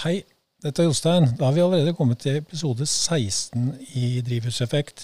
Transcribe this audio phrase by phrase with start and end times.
[0.00, 0.22] Hei,
[0.64, 1.26] dette er Jostein.
[1.36, 3.66] Da har vi allerede kommet til episode 16
[4.00, 5.02] i Drivhuseffekt.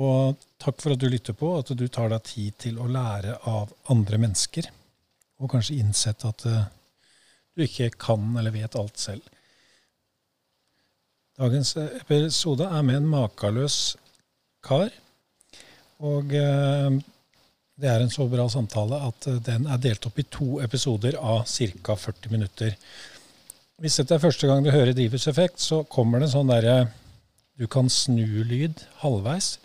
[0.00, 3.34] Og takk for at du lytter på, at du tar deg tid til å lære
[3.50, 4.70] av andre mennesker.
[5.36, 6.62] Og kanskje innsett at uh,
[7.52, 9.26] du ikke kan eller vet alt selv.
[11.36, 13.76] Dagens episode er med en makeløs
[14.64, 14.96] kar.
[16.00, 16.88] Og uh,
[17.76, 21.44] det er en så bra samtale at den er delt opp i to episoder av
[21.44, 21.98] ca.
[22.06, 22.80] 40 minutter.
[23.76, 26.76] Hvis dette er første gang du hører drivhuseffekt, så kommer det en sånn derre
[27.60, 29.56] du kan snu-lyd halvveis.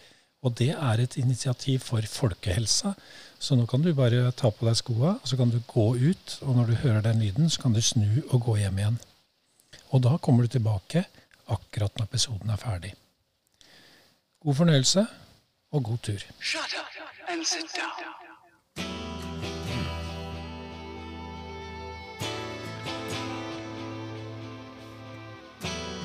[0.43, 2.91] Og det er et initiativ for folkehelsa.
[3.39, 6.35] Så nå kan du bare ta på deg skoa, så kan du gå ut.
[6.43, 8.99] Og når du hører den lyden, så kan du snu og gå hjem igjen.
[9.95, 11.05] Og da kommer du tilbake
[11.51, 12.91] akkurat når episoden er ferdig.
[14.43, 15.05] God fornøyelse
[15.71, 16.27] og god tur.
[16.39, 19.10] Shut up and sit down.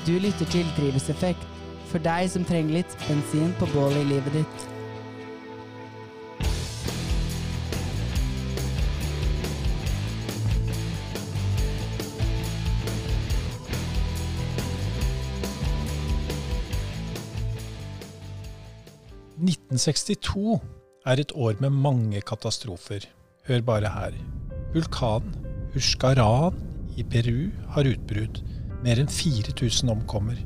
[0.06, 1.42] Du lytter til Drivhuseffekt,
[1.90, 4.66] for deg som trenger litt bensin på bålet i livet ditt.
[19.42, 20.60] «1962
[21.02, 23.08] er et år med mange katastrofer.
[23.50, 24.14] Hør bare her.
[24.70, 25.34] Vulkanen
[25.74, 26.62] Hushkaran
[26.94, 28.38] i Peru har utbrudd.
[28.86, 30.36] Mer enn 4000 omkommer.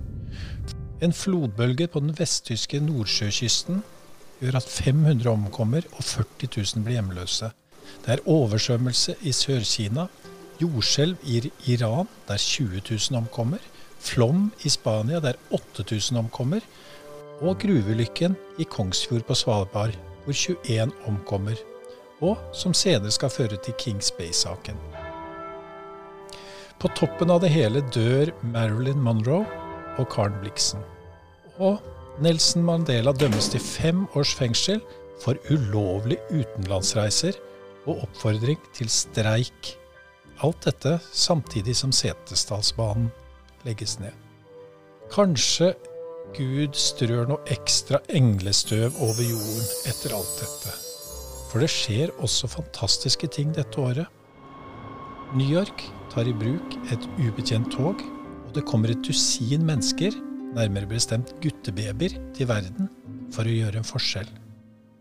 [1.04, 3.82] En flodbølge på den vesttyske nordsjøkysten
[4.40, 7.50] gjør at 500 omkommer og 40 000 blir hjemløse.
[8.00, 10.06] Det er oversvømmelse i Sør-Kina,
[10.62, 11.42] jordskjelv i
[11.74, 13.60] Iran der 20 000 omkommer,
[14.00, 16.64] flom i Spania der 8000 omkommer,
[17.44, 21.60] og gruveulykken i Kongsfjord på Svalbard hvor 21 omkommer,
[22.24, 24.80] og som senere skal føre til Kings Bay-saken.
[26.80, 29.44] På toppen av det hele dør Marilyn Monroe
[30.00, 30.80] og Karen Blixen.
[31.60, 31.76] Og
[32.24, 34.80] Nelson Mandela dømmes til fem års fengsel
[35.20, 37.36] for ulovlig utenlandsreiser
[37.84, 39.74] og oppfordring til streik.
[40.40, 43.10] Alt dette samtidig som Setesdalsbanen
[43.68, 44.16] legges ned.
[45.12, 45.74] Kanskje
[46.32, 50.76] Gud strør noe ekstra englestøv over jorden etter alt dette.
[51.50, 54.06] For det skjer også fantastiske ting dette året.
[55.36, 58.02] New York tar i bruk et ubetjent tog,
[58.46, 60.14] og det kommer et dusin mennesker,
[60.56, 62.90] nærmere bestemt guttebabyer, til verden
[63.34, 64.28] for å gjøre en forskjell.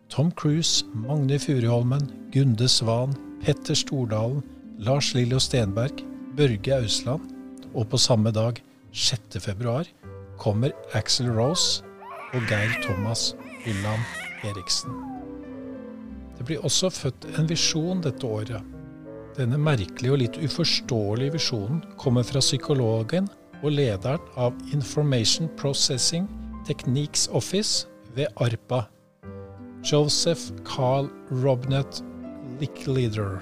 [0.09, 4.41] Tom Cruise, Magne Furuholmen, Gunde Svan, Petter Stordalen,
[4.79, 6.01] Lars Lillo Stenberg,
[6.37, 7.25] Børge Ausland,
[7.73, 8.61] og på samme dag,
[8.93, 9.37] 6.
[9.43, 9.85] februar,
[10.41, 11.83] kommer Axel Rose
[12.33, 13.33] og Geir Thomas
[13.65, 14.01] Hylland
[14.47, 14.93] Eriksen.
[16.37, 18.78] Det blir også født en visjon dette året
[19.37, 23.29] denne merkelige og litt uforståelige visjonen kommer fra psykologen
[23.59, 26.27] og lederen av Information Processing
[26.67, 28.85] Techniques Office ved ARPA,
[29.85, 31.09] Joseph Carl
[31.43, 32.01] Robnett
[32.59, 33.39] Lickleader,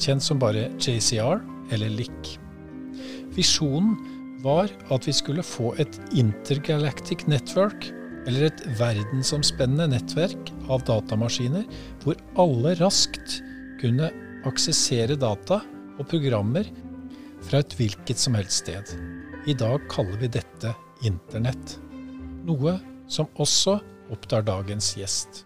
[0.00, 1.42] kjent som bare JCR
[1.74, 2.34] eller Lick.
[3.34, 3.96] Visjonen
[4.44, 7.88] var at vi skulle få et intergalactic network,
[8.24, 11.64] eller et verdensomspennende nettverk av datamaskiner
[12.04, 13.40] hvor alle raskt
[13.82, 14.08] kunne
[14.48, 15.60] aksessere data
[15.98, 16.68] og programmer
[17.44, 18.94] fra et hvilket som helst sted.
[19.48, 20.74] I dag kaller vi dette
[21.04, 21.78] Internett.
[22.48, 22.78] Noe
[23.10, 23.78] som også
[24.12, 25.44] opptar dagens gjest.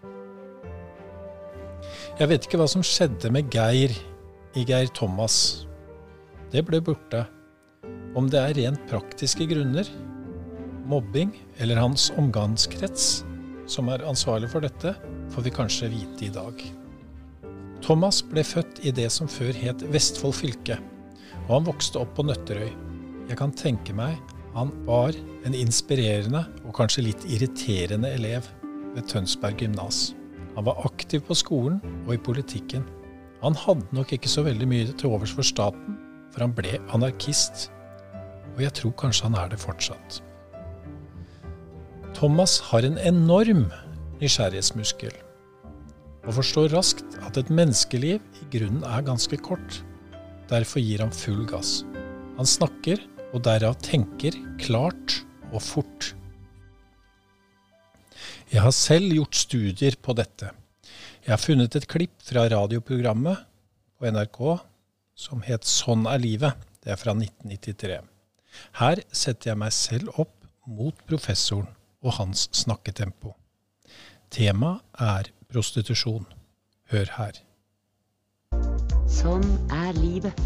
[2.19, 3.93] Jeg vet ikke hva som skjedde med Geir
[4.55, 5.65] i Geir Thomas.
[6.51, 7.25] Det ble borte.
[8.17, 9.87] Om det er rent praktiske grunner,
[10.89, 11.31] mobbing
[11.61, 13.21] eller hans omgangskrets
[13.69, 14.95] som er ansvarlig for dette,
[15.29, 16.78] får vi kanskje vite i dag.
[17.85, 20.79] Thomas ble født i det som før het Vestfold fylke,
[21.47, 22.69] og han vokste opp på Nøtterøy.
[23.29, 24.17] Jeg kan tenke meg
[24.55, 25.13] han var
[25.45, 28.47] en inspirerende og kanskje litt irriterende elev
[28.95, 30.15] ved Tønsberg gymnas.
[30.55, 32.83] Han var aktiv på skolen og i politikken.
[33.43, 35.99] Han hadde nok ikke så veldig mye til overs for staten,
[36.33, 37.69] for han ble anarkist.
[38.57, 40.19] Og jeg tror kanskje han er det fortsatt.
[42.17, 43.69] Thomas har en enorm
[44.19, 45.13] nysgjerrighetsmuskel
[46.29, 49.79] og forstår raskt at et menneskeliv i grunnen er ganske kort.
[50.49, 51.79] Derfor gir han full gass.
[52.37, 53.01] Han snakker,
[53.33, 56.11] og derav tenker, klart og fort.
[58.53, 60.51] Jeg har selv gjort studier på dette.
[61.25, 63.41] Jeg har funnet et klipp fra radioprogrammet
[63.97, 64.39] på NRK
[65.17, 66.53] som het Sånn er livet.
[66.79, 67.99] Det er fra 1993.
[68.79, 70.37] Her setter jeg meg selv opp
[70.69, 71.73] mot professoren
[72.05, 73.33] og hans snakketempo.
[74.29, 76.25] Temaet er prostitusjon.
[76.89, 77.37] Hør her.
[79.09, 80.41] Sånn er livet.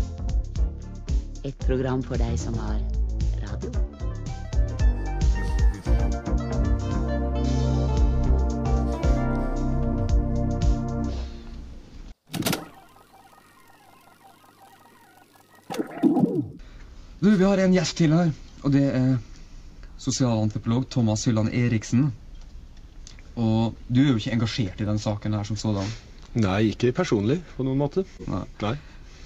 [1.44, 2.80] Et program for deg som har
[3.44, 3.72] radio.
[17.24, 18.34] Du, vi har en gjest til her,
[18.64, 19.14] og det er
[20.00, 22.12] sosialantropolog Thomas Hylland Eriksen.
[23.40, 25.88] Og du er jo ikke engasjert i den saken her som sådan.
[26.38, 28.04] Nei, ikke personlig på noen måte.
[28.28, 28.44] Nei.
[28.62, 28.76] Nei.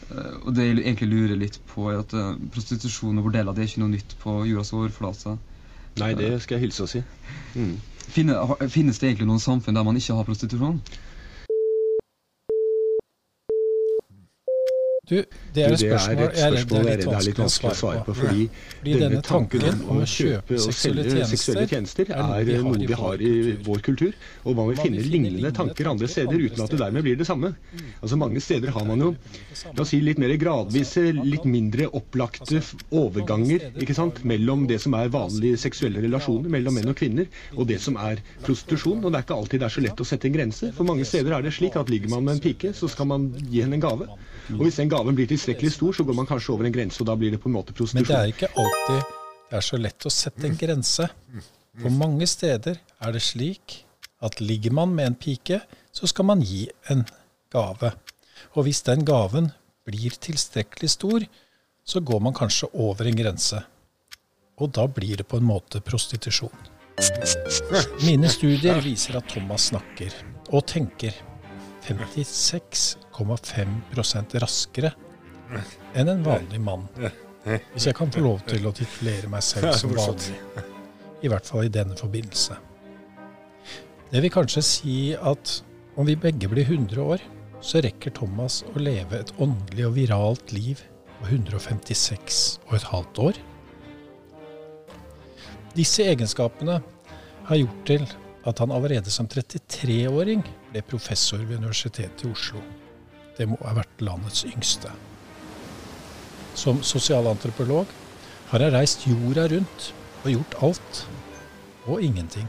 [0.07, 3.63] Eh, Og det jeg egentlig lurer litt på, er at eh, prostitusjon og bordeller det
[3.65, 5.37] er ikke noe nytt på jordas overflate.
[5.97, 7.01] Nei, det skal jeg hilse og si.
[7.57, 7.75] Mm.
[8.07, 8.37] Finne,
[8.71, 10.77] finnes det egentlig noen samfunn der man ikke har prostitusjon?
[15.07, 15.21] Du,
[15.55, 18.15] det er et spørsmål et jeg er redd spørsmål er litt vanskelig å svare på.
[18.17, 18.47] Fordi,
[18.81, 23.31] Fordi denne tanken om å kjøpe seksuelle seksuelle tjenester tjenester er noe vi har i
[23.63, 24.17] vår kultur.
[24.43, 27.53] Og man vil finne lignende tanker andre steder uten at det dermed blir det samme.
[28.01, 32.59] Altså Mange steder har man jo la oss si, litt mer gradvise, litt mindre opplagte
[32.91, 37.69] overganger ikke sant, mellom det som er vanlige seksuelle relasjoner mellom menn og kvinner, og
[37.71, 39.05] det som er prostitusjon.
[39.05, 40.73] Og det er ikke alltid det er så lett å sette en grense.
[40.75, 43.31] For mange steder er det slik at ligger man med en pike, så skal man
[43.47, 44.11] gi henne en gave.
[44.55, 47.09] Og hvis den gaven blir tilstrekkelig stor, så går man kanskje over en grense, og
[47.09, 48.03] da blir det på en måte prostitusjon.
[48.03, 49.15] Men det er ikke alltid
[49.47, 51.07] det er så lett å sette en grense.
[51.79, 53.77] På mange steder er det slik
[54.25, 55.61] at ligger man med en pike,
[55.93, 57.05] så skal man gi en
[57.53, 57.93] gave.
[58.57, 59.51] Og hvis den gaven
[59.87, 61.23] blir tilstrekkelig stor,
[61.87, 63.61] så går man kanskje over en grense.
[64.59, 66.73] Og da blir det på en måte prostitusjon.
[68.03, 70.11] Mine studier viser at Thomas snakker
[70.49, 71.15] og tenker
[71.87, 74.91] 56,5% raskere
[75.95, 76.87] enn en vanlig mann.
[77.47, 80.35] Hvis jeg kan få lov til å titulere meg selv som vanlig.
[81.23, 82.53] I hvert fall i denne forbindelse.
[84.11, 85.63] Det vil kanskje si at
[85.97, 87.17] om vi begge blir 100 år,
[87.63, 90.83] så rekker Thomas å leve et åndelig og viralt liv
[91.17, 93.39] på 156 og et halvt år.
[95.77, 96.81] Disse egenskapene
[97.47, 98.05] har gjort til
[98.47, 102.61] at han allerede som 33-åring ble professor ved Universitetet i Oslo.
[103.37, 104.91] Det må ha vært landets yngste.
[106.57, 107.91] Som sosialantropolog
[108.51, 109.89] har jeg reist jorda rundt
[110.23, 111.01] og gjort alt
[111.87, 112.47] og ingenting.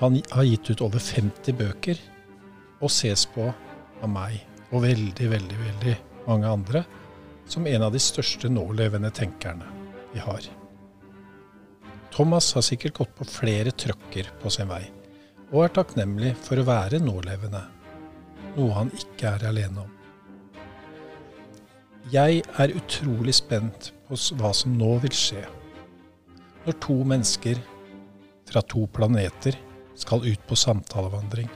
[0.00, 2.00] Han har gitt ut over 50 bøker
[2.82, 3.46] og ses på
[4.02, 4.40] av meg
[4.72, 5.94] og veldig, veldig, veldig
[6.26, 6.84] mange andre
[7.52, 9.68] som en av de største nålevende tenkerne
[10.14, 10.48] vi har.
[12.12, 14.82] Thomas har sikkert gått på flere trøkker på sin vei,
[15.48, 17.62] og er takknemlig for å være nålevende,
[18.58, 19.90] noe han ikke er alene om.
[22.12, 25.46] Jeg er utrolig spent på hva som nå vil skje.
[26.66, 27.60] Når to mennesker
[28.50, 29.56] fra to planeter
[29.96, 31.48] skal ut på samtalevandring.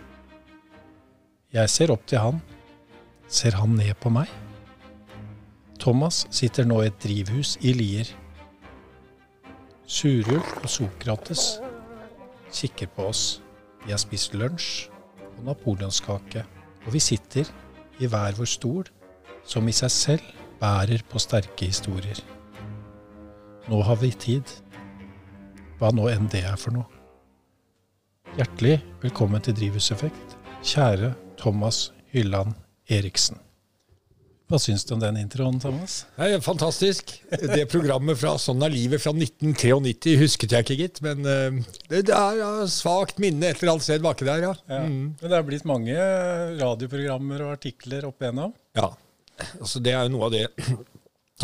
[1.53, 2.41] Jeg ser opp til han.
[3.29, 4.31] Ser han ned på meg?
[5.83, 8.09] Thomas sitter nå i et drivhus i Lier.
[9.87, 11.61] Surulf og Sokrates
[12.51, 13.21] kikker på oss.
[13.85, 14.89] Vi har spist lunsj
[15.37, 16.43] og napoleonskake,
[16.83, 17.47] og vi sitter
[18.03, 18.91] i hver vår stol,
[19.47, 22.19] som i seg selv bærer på sterke historier.
[23.71, 24.51] Nå har vi tid.
[25.79, 26.91] Hva nå enn det er for noe.
[28.35, 32.59] Hjertelig velkommen til Drivhuseffekt, kjære Thomas Hylland
[32.91, 33.39] Eriksen.
[34.47, 36.05] Hva syns du om den introen, Thomas?
[36.21, 37.17] Nei, fantastisk.
[37.31, 41.01] Det programmet fra Sånn er livet fra 1993 husket jeg ikke, gitt.
[41.03, 41.57] Men eh,
[41.91, 44.53] det, det er ja, svakt minne et eller annet sted baki der, ja.
[44.71, 44.85] Ja.
[44.87, 45.97] Men det er blitt mange
[46.61, 48.55] radioprogrammer og artikler opp igjennom.
[48.79, 48.93] ja.
[49.37, 50.47] Altså, det er jo noe av det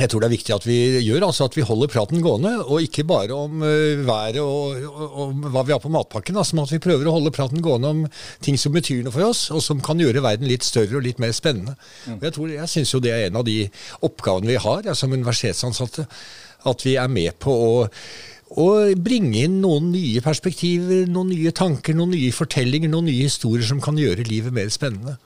[0.00, 2.80] jeg tror det er viktig at vi gjør, altså at vi holder praten gående, og
[2.80, 6.38] ikke bare om uh, været og, og, og hva vi har på matpakken.
[6.40, 8.00] Altså, men at vi prøver å holde praten gående om
[8.40, 11.20] ting som betyr noe for oss, og som kan gjøre verden litt større og litt
[11.20, 11.76] mer spennende.
[12.08, 13.58] Og jeg tror, jeg syns jo det er en av de
[14.00, 16.08] oppgavene vi har ja, som universitetsansatte.
[16.72, 17.72] At vi er med på å
[18.52, 23.64] og bringe inn noen nye perspektiver, noen nye tanker, noen nye fortellinger, noen nye historier
[23.64, 25.16] som kan gjøre livet mer spennende.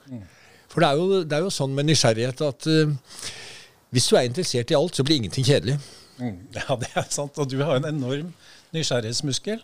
[0.71, 2.93] For det er jo, det er jo sånn med nysgjerrighet at eh,
[3.91, 5.77] hvis du er interessert i alt, så blir ingenting kjedelig.
[6.57, 7.37] Ja, det er sant.
[7.37, 8.31] Og du har en enorm
[8.73, 9.59] nysgjerrighetsmuskel.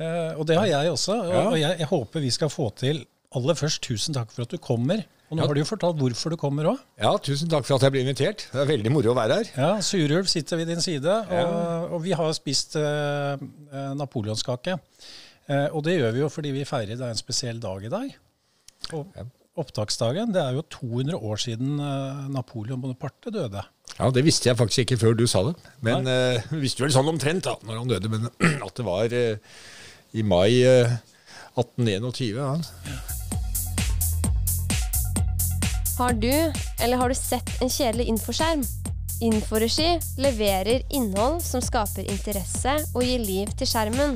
[0.00, 1.18] Eh, og det har jeg også.
[1.20, 1.42] Og, Ja.
[1.68, 3.02] jeg, jeg håper vi skal få til
[3.36, 5.02] Aller først, tusen takk for at du kommer.
[5.28, 5.46] Og nå Ja.
[5.50, 6.78] har du jo fortalt hvorfor du kommer òg.
[6.96, 8.46] Ja, tusen takk for at jeg ble invitert.
[8.54, 9.50] Det er veldig moro å være her.
[9.58, 13.36] Ja, Surulv sitter ved din side, og, og vi har spist eh,
[14.00, 14.78] napoleonskake.
[15.48, 17.88] Uh, og det gjør vi jo fordi vi feirer det er en spesiell dag i
[17.92, 18.16] dag.
[18.96, 19.12] Og
[19.60, 20.32] opptaksdagen.
[20.34, 23.64] Det er jo 200 år siden eh, Napoleon Bonaparte døde.
[23.98, 25.54] Ja, Det visste jeg faktisk ikke før du sa det.
[25.82, 28.10] Men uh, visste vel sånn omtrent da, når han døde.
[28.12, 28.28] Men
[28.66, 29.62] at det var uh,
[30.14, 30.98] i mai uh,
[31.58, 32.38] 1821.
[32.38, 33.08] Ja.
[35.98, 36.30] Har du,
[36.78, 38.62] eller har du sett en kjedelig infoskjerm?
[39.26, 44.14] Inforegi leverer innhold som skaper interesse og gir liv til skjermen.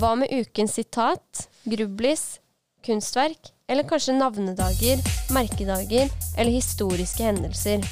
[0.00, 2.40] Hva med ukens sitat, grublis,
[2.86, 7.84] kunstverk, eller kanskje navnedager, merkedager eller historiske hendelser?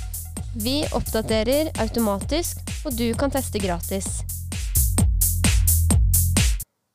[0.56, 4.06] Vi oppdaterer automatisk, og du kan teste gratis.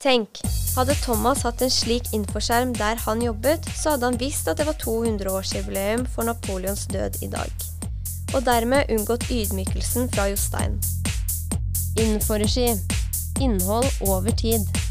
[0.04, 0.42] Tenk,
[0.76, 4.68] hadde Thomas hatt en slik infoskjerm der han jobbet, så hadde han visst at det
[4.68, 7.70] var 200-årsjubileum for Napoleons død i dag.
[8.34, 10.82] Og dermed unngått ydmykelsen fra Jostein.
[12.02, 12.74] Inforegi.
[13.40, 14.83] Innhold over tid.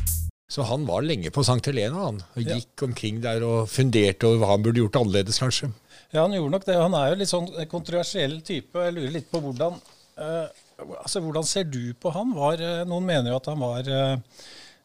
[0.52, 1.62] Så han var lenge på St.
[1.70, 2.18] Helena, han.
[2.36, 2.58] Og Ja.
[2.58, 5.70] gikk omkring der og funderte over hva han burde gjort annerledes, kanskje.
[6.12, 6.76] Ja, han gjorde nok det.
[6.76, 8.74] Han er jo litt sånn kontroversiell type.
[8.84, 9.78] Jeg lurer litt på hvordan
[10.20, 10.48] eh,
[10.82, 12.34] altså Hvordan ser du på han?
[12.36, 14.16] Var, eh, noen mener jo at han var eh,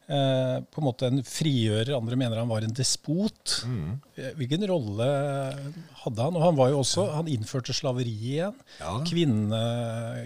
[0.07, 3.57] eh, på en måte en frigjører, andre mener han var en despot.
[3.67, 3.99] Mm.
[4.39, 5.07] Hvilken rolle
[6.03, 6.37] hadde han?
[6.37, 8.55] Og han var jo også, han innførte slaveri igjen.
[8.79, 8.97] Ja.
[9.07, 9.63] Kvinne,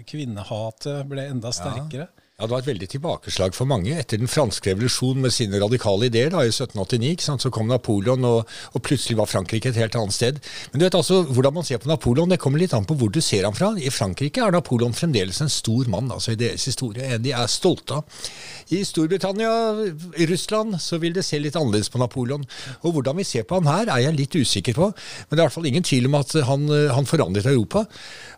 [0.06, 2.06] kvinnehatet ble enda sterkere.
[2.12, 3.92] Ja, Det var et veldig tilbakeslag for mange.
[3.94, 7.68] Etter den franske revolusjonen med sine radikale ideer da, i 1789, ikke sant, så kom
[7.70, 10.40] Napoleon, og, og plutselig var Frankrike et helt annet sted.
[10.72, 13.12] Men du vet altså, hvordan man ser på Napoleon, det kommer litt an på hvor
[13.14, 13.70] du ser ham fra.
[13.78, 17.12] I Frankrike er Napoleon fremdeles en stor mann altså i deres historie.
[17.14, 18.18] En de er stolte av.
[18.72, 19.52] I Storbritannia,
[20.18, 22.42] i Russland, så vil det se litt annerledes på Napoleon.
[22.82, 24.90] Og hvordan vi ser på han her, er jeg litt usikker på.
[24.90, 27.86] Men det er i hvert fall ingen tvil om at han, han forandret Europa.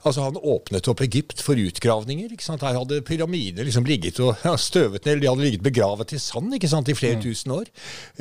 [0.04, 2.32] Altså Han åpnet opp Egypt for utgravninger.
[2.32, 2.64] ikke sant?
[2.66, 6.54] Her hadde pyramider liksom ligget og ja, støvet ned, de hadde ligget begravet i sand
[6.56, 7.70] ikke sant, i flere tusen år.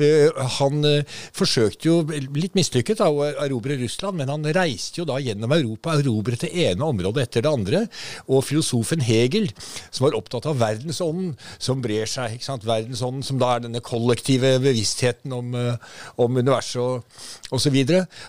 [0.00, 1.98] Uh, han uh, forsøkte jo,
[2.34, 6.52] litt mislykket, da, å erobre Russland, men han reiste jo da gjennom Europa, erobret det
[6.66, 7.84] ene området etter det andre.
[8.28, 9.50] Og filosofen Hegel,
[9.90, 12.66] som var opptatt av verdensånden som brer seg, ikke sant?
[12.68, 17.76] verdensånden som da er denne kollektive bevisstheten om, uh, om universet og osv.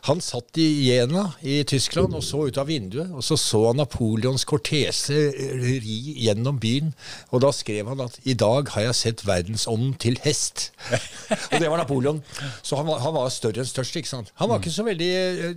[0.09, 3.79] Han satt i Jena i Tyskland og så ut av vinduet, og så så han
[3.79, 6.93] Napoleons kortese ri gjennom byen.
[7.35, 10.69] Og da skrev han at 'i dag har jeg sett verdensånden til hest'.
[11.51, 12.21] og det var Napoleon.
[12.63, 13.95] Så han var, han var større enn størst.
[13.99, 14.31] ikke sant?
[14.39, 15.55] Han var ikke så veldig eh,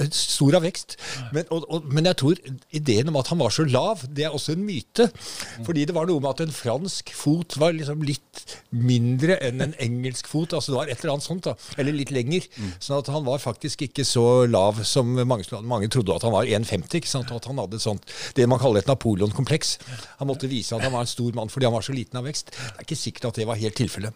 [0.00, 0.96] eh, stor av vekst.
[1.34, 2.40] Men, og, og, men jeg tror
[2.72, 5.10] ideen om at han var så lav, det er også en myte.
[5.66, 9.76] Fordi det var noe med at en fransk fot var liksom litt mindre enn en
[9.82, 10.54] engelsk fot.
[10.56, 11.56] altså Det var et eller annet sånt, da.
[11.76, 12.48] Eller litt lenger.
[12.78, 16.48] Sånn at han var faktisk ikke så lav som mange, mange trodde at han var
[16.48, 16.96] 1,50.
[16.96, 17.28] ikke sant?
[17.28, 18.08] Og at han hadde et sånt,
[18.38, 19.76] det man kaller et Napoleon-kompleks.
[20.22, 22.54] Han måtte vise at han var stor mann fordi han var så liten av vekst.
[22.54, 24.14] Det er ikke sikkert at det var helt tilfellet.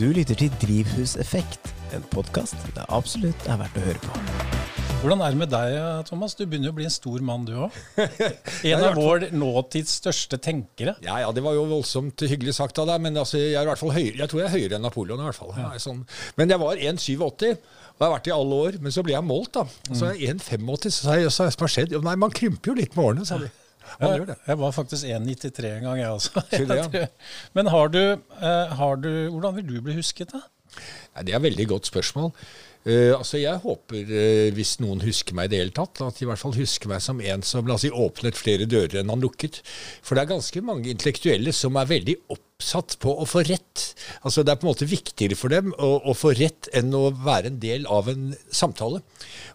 [0.00, 4.60] Du lytter til Drivhuseffekt, en podkast det absolutt er verdt å høre på.
[5.00, 5.74] Hvordan er det med deg,
[6.04, 6.34] Thomas?
[6.36, 7.76] Du begynner jo å bli en stor mann, du òg.
[8.68, 10.92] En av vår nåtids største tenkere.
[11.00, 13.70] Ja, ja, det var jo voldsomt hyggelig sagt av deg, men altså, jeg, er i
[13.70, 15.22] hvert fall høyere, jeg tror jeg er høyere enn Napoleon.
[15.22, 15.54] i hvert fall.
[15.56, 16.02] Er Sånn.
[16.36, 18.76] Men jeg var 1,87, og det har jeg vært i alle år.
[18.80, 19.66] Men så ble jeg målt, da.
[19.92, 21.90] Så er jeg 1,85, så sa jeg så hva har skjedd?
[21.92, 23.50] Jo, Nei, man krymper jo litt med årene, sa de.
[23.90, 24.36] Jeg, det.
[24.46, 26.42] Jeg var faktisk 1,93 en gang, jeg også.
[26.54, 27.12] Tror-
[27.58, 30.40] Men har du, eh, har du Hvordan vil du bli husket, da?
[30.78, 32.32] Nei, det er et veldig godt spørsmål.
[32.80, 36.24] Uh, altså Jeg håper, uh, hvis noen husker meg i det hele tatt, at de
[36.24, 39.12] i hvert fall husker meg som en som la oss si, åpnet flere dører enn
[39.12, 39.60] han lukket.
[40.00, 42.16] For det er ganske mange intellektuelle som er veldig
[42.60, 43.86] oppsatt på å få rett.
[44.22, 47.08] Altså Det er på en måte viktigere for dem å, å få rett enn å
[47.16, 49.00] være en del av en samtale.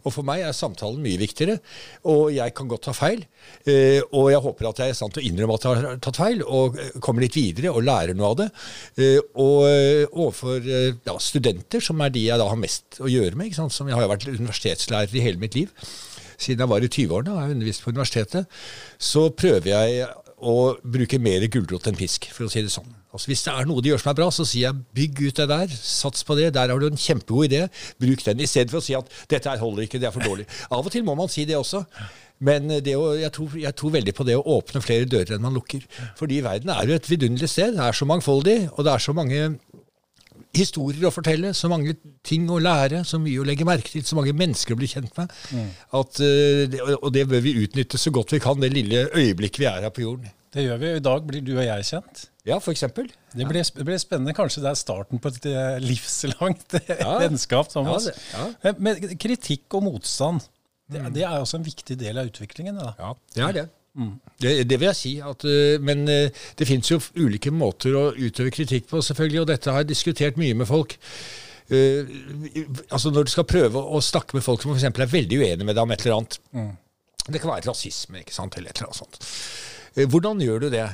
[0.03, 1.59] Og for meg er samtalen mye viktigere,
[2.09, 3.23] og jeg kan godt ta feil.
[3.69, 6.41] Eh, og jeg håper at jeg er til å innrømme at jeg har tatt feil,
[6.45, 8.49] og eh, kommer litt videre og lærer noe av det.
[8.97, 13.11] Eh, og eh, overfor eh, ja, studenter, som er de jeg da har mest å
[13.11, 13.73] gjøre med, sant?
[13.75, 15.71] som jeg har jo vært universitetslærer i hele mitt liv,
[16.35, 18.49] siden jeg var i 20-årene og har undervist på universitetet,
[18.99, 22.89] så prøver jeg å bruke mer gulrot enn pisk, for å si det sånn.
[23.15, 25.39] Altså Hvis det er noe de gjør som er bra, så sier jeg bygg ut
[25.39, 27.61] det der, sats på det, der har du en kjempegod idé,
[28.01, 30.27] bruk den, i stedet for å si at dette her holder ikke, det er for
[30.27, 30.47] dårlig.
[30.67, 31.85] Av og til må man si det også.
[32.43, 35.45] Men det å, jeg, tror, jeg tror veldig på det å åpne flere dører enn
[35.45, 35.85] man lukker.
[36.19, 37.77] Fordi verden er jo et vidunderlig sted.
[37.77, 39.45] Det er så mangfoldig, og det er så mange
[40.55, 41.95] historier å fortelle, så mange
[42.25, 45.11] ting å lære, så mye å legge merke til, så mange mennesker å bli kjent
[45.19, 45.33] med.
[45.93, 49.69] At, eh, og det bør vi utnytte så godt vi kan, det lille øyeblikket vi
[49.69, 50.31] er her på jorden.
[50.55, 50.89] Det gjør vi.
[50.95, 52.25] I dag blir du og jeg kjent.
[52.47, 53.09] Ja, for eksempel.
[53.35, 54.31] Det blir, det blir spennende.
[54.37, 57.17] Kanskje det er starten på et eh, livslangt Ja.
[57.19, 57.67] vennskap.
[57.73, 58.05] Thomas.
[58.07, 58.45] Ja, det- ja.
[58.63, 60.45] Men- Men kritikk og motstand,
[60.89, 62.77] det, det er også en viktig del av utviklingen.
[62.79, 62.93] Da.
[62.99, 63.65] Ja, det er det.
[64.41, 65.13] Det, det vil jeg si.
[65.23, 69.49] At, øh, men øh, det fins jo ulike måter å utøve kritikk på, selvfølgelig, og
[69.53, 70.97] dette har jeg diskutert mye med folk.
[71.69, 72.05] Eh,
[72.91, 74.85] altså Når du skal prøve å snakke med folk som f.eks.
[74.89, 76.39] er veldig uenige med deg om et eller annet.
[77.25, 79.31] Det kan være rasisme ikke sant, eller et eller annet sånt.
[79.95, 80.85] Eh, hvordan gjør du det?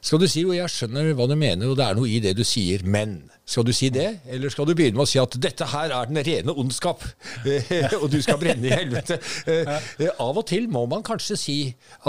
[0.00, 2.34] Skal du si jo jeg skjønner hva du mener, og det er noe i det
[2.38, 5.36] du sier, men Skal du si det, eller skal du begynne med å si at
[5.38, 7.04] dette her er den rene ondskap,
[8.00, 9.20] og du skal brenne i helvete?
[9.46, 11.54] Eh, Av og til må man kanskje si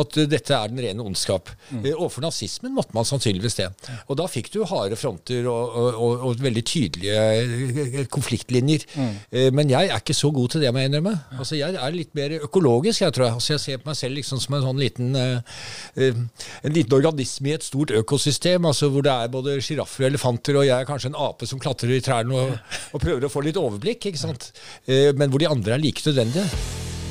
[0.02, 1.52] at eh, dette er den rene ondskap.
[1.78, 3.68] Eh, Overfor nazismen måtte man sannsynligvis det.
[4.10, 8.88] Og da fikk du harde fronter og, og, og, veldig tydelige eh, konfliktlinjer.
[8.98, 11.14] Eh, Men jeg er ikke så god til det, må jeg innrømme.
[11.38, 13.38] Altså, jeg er litt mer økologisk, jeg tror jeg.
[13.38, 15.62] Altså, jeg ser på meg selv liksom som en sånn liten eh,
[16.02, 16.18] eh,
[16.66, 20.58] en liten organisme i et stort økosystem, altså hvor det er både sjiraffer og elefanter,
[20.58, 22.58] og jeg er kanskje en ape som klatrer i trærne og,
[22.96, 24.50] og prøver å få litt overblikk, ikke sant?
[24.88, 26.48] Eh, Men hvor de andre er like nødvendige.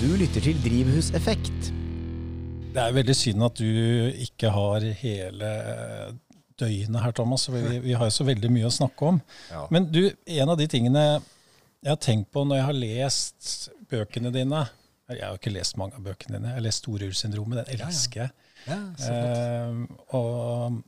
[0.01, 1.71] Du lytter til Drivhuseffekt.
[2.77, 5.51] Det er veldig synd at du ikke har hele
[6.61, 7.47] døgnet her, Thomas.
[7.53, 9.21] Vi, vi har jo så veldig mye å snakke om.
[9.53, 9.63] Ja.
[9.73, 10.03] Men du,
[10.37, 13.49] en av de tingene jeg har tenkt på når jeg har lest
[13.93, 14.65] bøkene dine
[15.07, 16.51] Jeg har jo ikke lest mange av bøkene dine.
[16.51, 17.61] Jeg har lest Storulvsyndromet.
[17.63, 18.35] Den elsker jeg.
[18.67, 19.83] Ja, Eh,
[20.19, 20.81] og,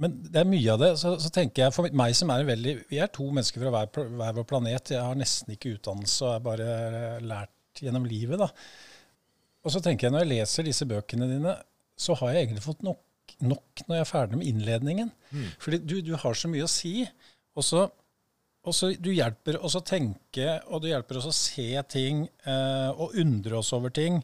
[0.00, 0.90] men det er mye av det.
[1.00, 3.72] Så, så tenker jeg, for meg som er en veldig Vi er to mennesker fra
[3.74, 4.92] hver, hver vår planet.
[4.94, 6.68] Jeg har nesten ikke utdannelse og er bare
[7.20, 8.40] lært gjennom livet.
[8.40, 8.48] da.
[9.60, 11.52] Og så tenker jeg, når jeg leser disse bøkene dine,
[12.00, 13.00] så har jeg egentlig fått nok,
[13.44, 15.10] nok når jeg er ferdig med innledningen.
[15.60, 16.94] Fordi du, du har så mye å si.
[17.60, 17.82] Og så,
[18.64, 22.88] og så du hjelper oss å tenke, og du hjelper oss å se ting, eh,
[22.96, 24.16] og undre oss over ting.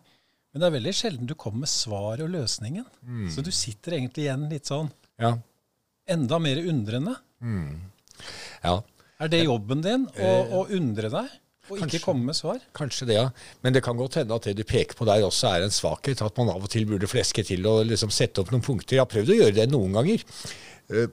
[0.52, 2.86] Men det er veldig sjelden du kommer med svaret og løsningen.
[3.28, 4.88] Så du sitter egentlig igjen litt sånn
[5.20, 5.34] Ja.
[6.06, 7.16] Enda mer undrende.
[8.62, 8.76] ja.
[9.16, 11.34] Er det jobben din, å, å undre deg,
[11.66, 12.60] og ikke komme med svar?
[12.76, 13.26] Kanskje det, ja.
[13.64, 16.22] Men det kan godt hende at det du peker på der også er en svakhet.
[16.22, 18.98] At man av og til burde fleske til og liksom sette opp noen punkter.
[18.98, 20.22] Jeg har prøvd å gjøre det noen ganger.
[20.86, 21.08] Uh,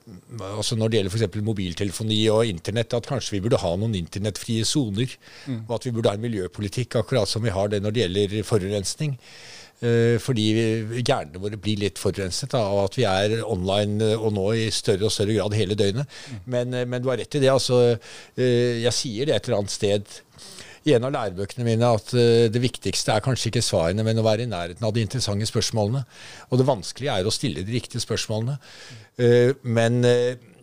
[0.52, 1.42] altså Når det gjelder f.eks.
[1.48, 5.18] mobiltelefoni og internett, at kanskje vi burde ha noen internettfrie soner.
[5.64, 8.40] Og at vi burde ha en miljøpolitikk, akkurat som vi har det når det gjelder
[8.46, 9.18] forurensning.
[9.84, 10.46] Eh, fordi
[11.02, 15.10] hjernene våre blir litt forurenset av at vi er online eh, og nå i større
[15.10, 16.20] og større grad hele døgnet.
[16.48, 17.52] Men, eh, men du har rett i det.
[17.52, 17.98] altså
[18.38, 20.20] Jeg sier det et eller annet sted
[20.84, 22.10] i en av lærebøkene mine at
[22.52, 26.02] det viktigste er kanskje ikke svarene, men å være i nærheten av de interessante spørsmålene.
[26.52, 28.58] Og det vanskelige er å stille de riktige spørsmålene.
[29.64, 30.02] Men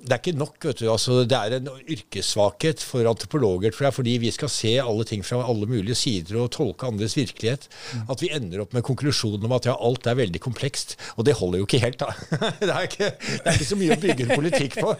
[0.01, 0.57] det er ikke nok.
[0.65, 4.73] vet du, altså Det er en yrkessvakhet for antropologer, tror jeg, fordi vi skal se
[4.81, 7.69] alle ting fra alle mulige sider og tolke andres virkelighet.
[8.11, 10.97] At vi ender opp med konklusjonen om at ja, alt er veldig komplekst.
[11.17, 12.13] Og det holder jo ikke helt, da.
[12.61, 14.95] Det er ikke, det er ikke så mye å bygge en politikk på.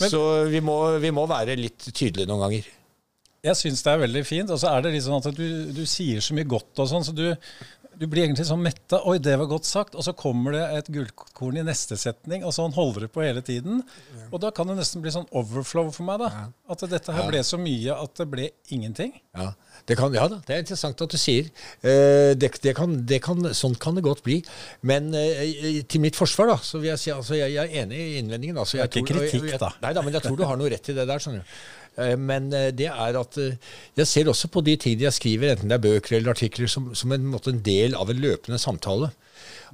[0.00, 2.72] Så vi må, vi må være litt tydelige noen ganger.
[3.44, 4.50] Jeg syns det er veldig fint.
[4.50, 7.04] Og så er det litt sånn at du, du sier så mye godt og sånn,
[7.06, 7.26] så du,
[7.98, 8.98] du blir egentlig sånn metta.
[9.08, 9.94] Oi, det var godt sagt.
[9.98, 13.42] Og så kommer det et gullkorn i neste setning, og sånn holder det på hele
[13.46, 13.82] tiden.
[14.30, 16.48] Og da kan det nesten bli sånn overflow for meg, da.
[16.70, 19.12] At dette her ble så mye at det ble ingenting.
[19.36, 19.52] Ja,
[19.88, 21.48] det kan, ja da, det er interessant at du sier.
[21.82, 24.40] Eh, det, det kan, det kan, sånn kan det godt bli.
[24.86, 27.98] Men eh, til mitt forsvar, da, så vil jeg si altså, jeg, jeg er enig
[28.00, 28.58] i innvendingen.
[28.62, 29.72] Altså, jeg Det er ikke tror- kritikk, jeg, da.
[29.82, 31.22] Nei da, men jeg tror du har noe rett i det der.
[31.24, 31.56] sånn du.
[31.98, 33.56] Eh, Men eh, det er at eh,
[33.96, 36.92] jeg ser også på de tingene jeg skriver, enten det er bøker eller artikler, som,
[36.94, 39.12] som en, en del av en løpende samtale.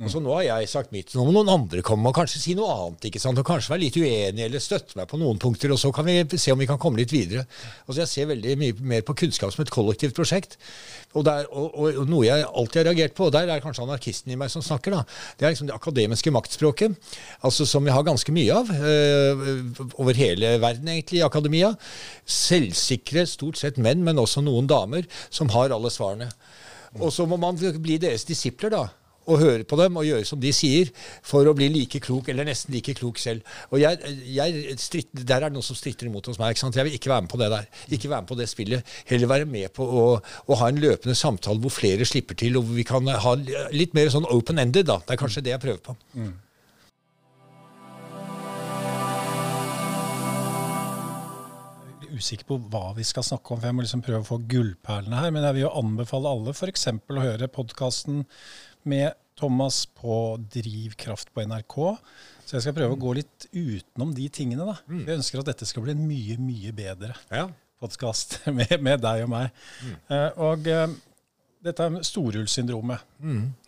[0.00, 2.54] Og så Nå har jeg sagt mitt, nå må noen andre komme og kanskje si
[2.56, 3.04] noe annet.
[3.10, 3.36] ikke sant?
[3.36, 5.72] Og Kanskje være litt uenig eller støtte meg på noen punkter.
[5.74, 7.44] og Så kan vi se om vi kan komme litt videre.
[7.84, 10.56] Altså Jeg ser veldig mye mer på kunnskap som et kollektivt prosjekt.
[11.12, 13.60] Og, det er, og, og, og Noe jeg alltid har reagert på, og der er
[13.60, 15.02] kanskje anarkisten i meg som snakker, da,
[15.36, 16.94] det er liksom det akademiske maktspråket.
[17.44, 19.44] altså Som vi har ganske mye av øh,
[20.00, 21.74] over hele verden, egentlig, i akademia.
[22.24, 26.30] Selvsikre, stort sett menn, men også noen damer, som har alle svarene.
[26.98, 28.86] Og så må man bli deres disipler, da
[29.31, 30.90] og høre på dem og gjøre som de sier,
[31.27, 33.47] for å bli like klok, eller nesten like klok selv.
[33.71, 33.99] Og jeg,
[34.35, 36.55] jeg stritt, Der er det noen som stritter imot hos meg.
[36.55, 36.77] ikke sant?
[36.79, 37.71] Jeg vil ikke være med på det der.
[37.88, 38.95] Ikke være med på det spillet.
[39.11, 42.69] Heller være med på å, å ha en løpende samtale hvor flere slipper til, og
[42.69, 43.35] hvor vi kan ha
[43.75, 44.87] litt mer sånn open-ended.
[44.90, 45.01] da.
[45.07, 45.97] Det er kanskje det jeg prøver på.
[52.01, 54.40] Er usikker på hva vi skal snakke om, for jeg må liksom prøve å få
[54.51, 55.33] gullperlene her.
[55.35, 56.88] Men jeg vil jo anbefale alle f.eks.
[56.90, 58.25] å høre podkasten
[58.88, 61.76] med Thomas på Drivkraft på NRK.
[62.44, 64.66] Så jeg skal prøve å gå litt utenom de tingene.
[64.68, 64.76] da.
[65.07, 67.46] Jeg ønsker at dette skal bli en mye, mye bedre Ja.
[67.81, 69.55] podkast med, med deg og meg.
[70.12, 70.90] Eh, og uh,
[71.64, 73.07] dette er storhullsyndromet.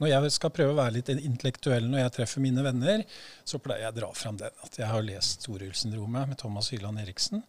[0.01, 3.05] Når jeg skal prøve å være litt intellektuell når jeg treffer mine venner,
[3.45, 4.53] så pleier jeg å dra fram den.
[4.65, 7.45] At jeg har lest Storhullssyndromet med Thomas Hyland Eriksen.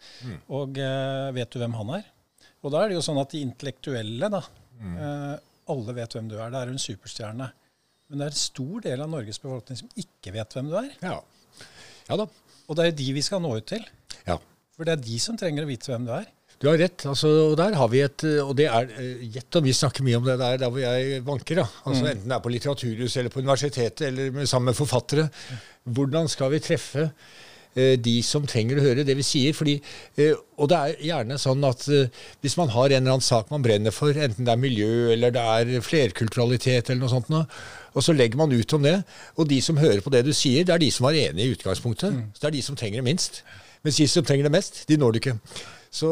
[0.52, 2.08] Og uh, vet du hvem han er?
[2.64, 4.40] Og da er det jo sånn at de intellektuelle, da
[4.80, 5.34] eh,
[5.72, 6.52] Alle vet hvem du er.
[6.54, 7.48] Det er en superstjerne.
[8.14, 10.92] Men det er en stor del av Norges befolkning som ikke vet hvem du er.
[11.02, 11.16] Ja.
[12.12, 12.28] ja da.
[12.70, 13.82] Og det er jo de vi skal nå ut til.
[14.28, 14.36] Ja.
[14.78, 16.28] For det er de som trenger å vite hvem du er.
[16.62, 17.08] Du har rett.
[17.10, 20.20] altså, og der har vi et, og det er, eh, Gjett om vi snakker mye
[20.22, 21.64] om det der, der hvor jeg vanker.
[21.64, 25.26] da, altså Enten det er på Litteraturhuset eller på universitetet eller med, sammen med forfattere.
[25.84, 27.42] Hvordan skal vi treffe eh,
[27.76, 29.56] de som trenger å høre det vi sier.
[29.58, 29.78] Fordi,
[30.18, 32.12] eh, og det er gjerne sånn at eh,
[32.44, 35.34] hvis man har en eller annen sak man brenner for, enten det er miljø eller
[35.34, 37.32] det er flerkulturalitet eller noe sånt,
[37.94, 38.96] og så legger man ut om det,
[39.38, 41.54] og de som hører på det du sier, det er de som var enige i
[41.58, 42.24] utgangspunktet.
[42.34, 43.44] Så det er de som trenger det minst.
[43.84, 45.38] Mens de som trenger det mest, de når det ikke.
[45.94, 46.08] Så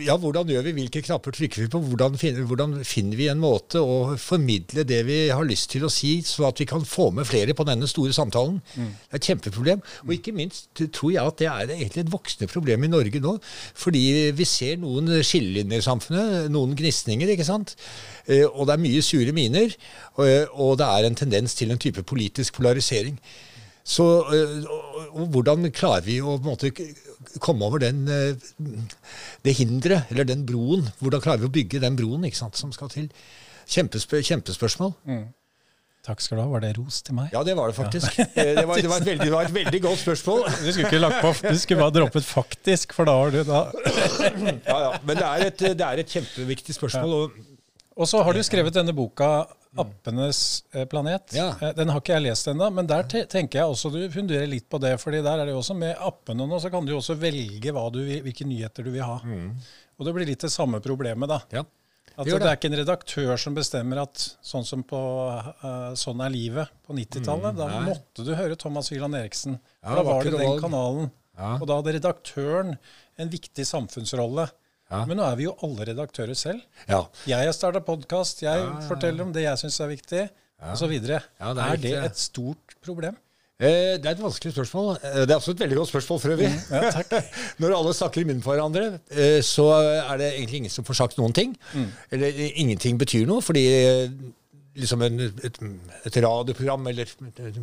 [0.00, 3.42] ja, hvordan gjør vi, hvilke knapper trykker vi på, hvordan finner, hvordan finner vi en
[3.42, 7.10] måte å formidle det vi har lyst til å si, så at vi kan få
[7.12, 8.56] med flere på denne store samtalen?
[8.72, 9.82] Det er et kjempeproblem.
[10.06, 13.34] Og ikke minst tror jeg at det er egentlig et voksende problem i Norge nå.
[13.76, 14.02] Fordi
[14.38, 17.76] vi ser noen skillelinjer i samfunnet, noen gnisninger, ikke sant.
[18.24, 19.76] Eh, Og det er mye sure miner,
[20.16, 23.20] og det er en tendens til en type politisk polarisering.
[23.88, 26.72] Så og hvordan klarer vi å på en måte
[27.40, 28.36] komme over den, øh,
[29.44, 30.84] det hinderet, eller den broen?
[31.00, 33.08] Hvordan klarer vi å bygge den broen ikke sant, som skal til?
[33.68, 34.94] Kjempespør kjempespørsmål.
[36.08, 36.48] Takk skal du ha.
[36.54, 37.32] Var det ros til meg?
[37.34, 38.14] Ja, det var det faktisk.
[38.16, 38.28] Ja.
[38.32, 40.46] Det, var, det, var et veldig, det var et veldig godt spørsmål.
[40.64, 43.60] Du skulle ikke lagt på Du skulle bare droppet 'faktisk', for da har du da
[44.68, 44.90] Ja, ja.
[45.04, 47.12] Men det er et, det er et kjempeviktig spørsmål.
[47.18, 47.30] Og,
[47.96, 49.48] Og så har du skrevet denne boka
[49.78, 51.34] 'Appenes eh, planet'.
[51.36, 51.48] Ja.
[51.62, 54.46] Eh, Den har ikke jeg lest ennå, men der te tenker jeg også du funderer
[54.50, 54.96] litt på det.
[55.00, 57.72] fordi der er det jo også med appene nå, så kan du jo også velge
[57.92, 59.20] du vil, hvilke nyheter du vil ha.
[59.98, 61.40] Og det blir litt det samme problemet, da.
[61.52, 61.64] ja.
[62.18, 66.18] At Det det, er ikke en redaktør som bestemmer at sånn som på uh, Sånn
[66.24, 67.54] er livet på 90-tallet.
[67.54, 67.84] da nei.
[67.92, 69.60] måtte du høre Thomas Wieland Eriksen.
[69.84, 71.12] Ja, da var det den kanalen.
[71.38, 71.52] Ja.
[71.60, 72.74] Og da hadde redaktøren
[73.22, 74.48] en viktig samfunnsrolle.
[74.90, 75.04] Ja.
[75.04, 76.62] Men nå er vi jo alle redaktører selv.
[76.88, 77.02] ja.
[77.28, 80.22] Jeg har starta podkast, jeg forteller om det jeg syns er viktig,
[80.62, 80.92] og osv.
[80.96, 81.20] Ja,
[81.54, 83.16] det er er, det et stort problem?
[83.60, 84.96] Eh, Det er et vanskelig spørsmål.
[85.02, 86.50] Eh, Det er også et veldig godt spørsmål for øvrig.
[86.70, 87.12] Ja, takk.
[87.60, 90.94] Når alle snakker i munnen på hverandre, eh, så er det egentlig ingen som får
[91.02, 91.56] sagt noen ting.
[92.10, 94.08] Eller eh, ingenting betyr noe, fordi eh,
[94.78, 95.60] liksom en, et,
[96.08, 97.10] et radioprogram eller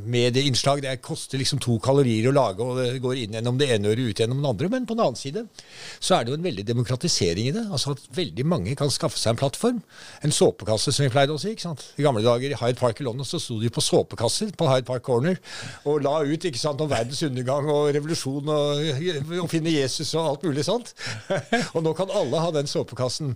[0.06, 3.91] medieinnslag det koster liksom to kalorier å lage, og det går inn gjennom det ene
[3.91, 4.69] øret ut gjennom det andre.
[4.73, 5.45] Men på den annen side
[5.99, 7.65] så er det jo en veldig demokratisering i det.
[7.69, 9.82] Altså at veldig mange kan skaffe seg en plattform.
[10.25, 11.54] En såpekasse, som vi pleide å si.
[11.56, 11.86] ikke sant?
[11.99, 14.88] I gamle dager i Hyde Park i London så sto de på såpekasser på Hyde
[14.88, 15.39] Park Corner
[15.86, 20.32] og la ut ikke sant, om verdens undergang og revolusjon og å finne Jesus og
[20.32, 20.93] alt mulig sånt.
[21.75, 23.36] og nå kan alle ha den såpekassen.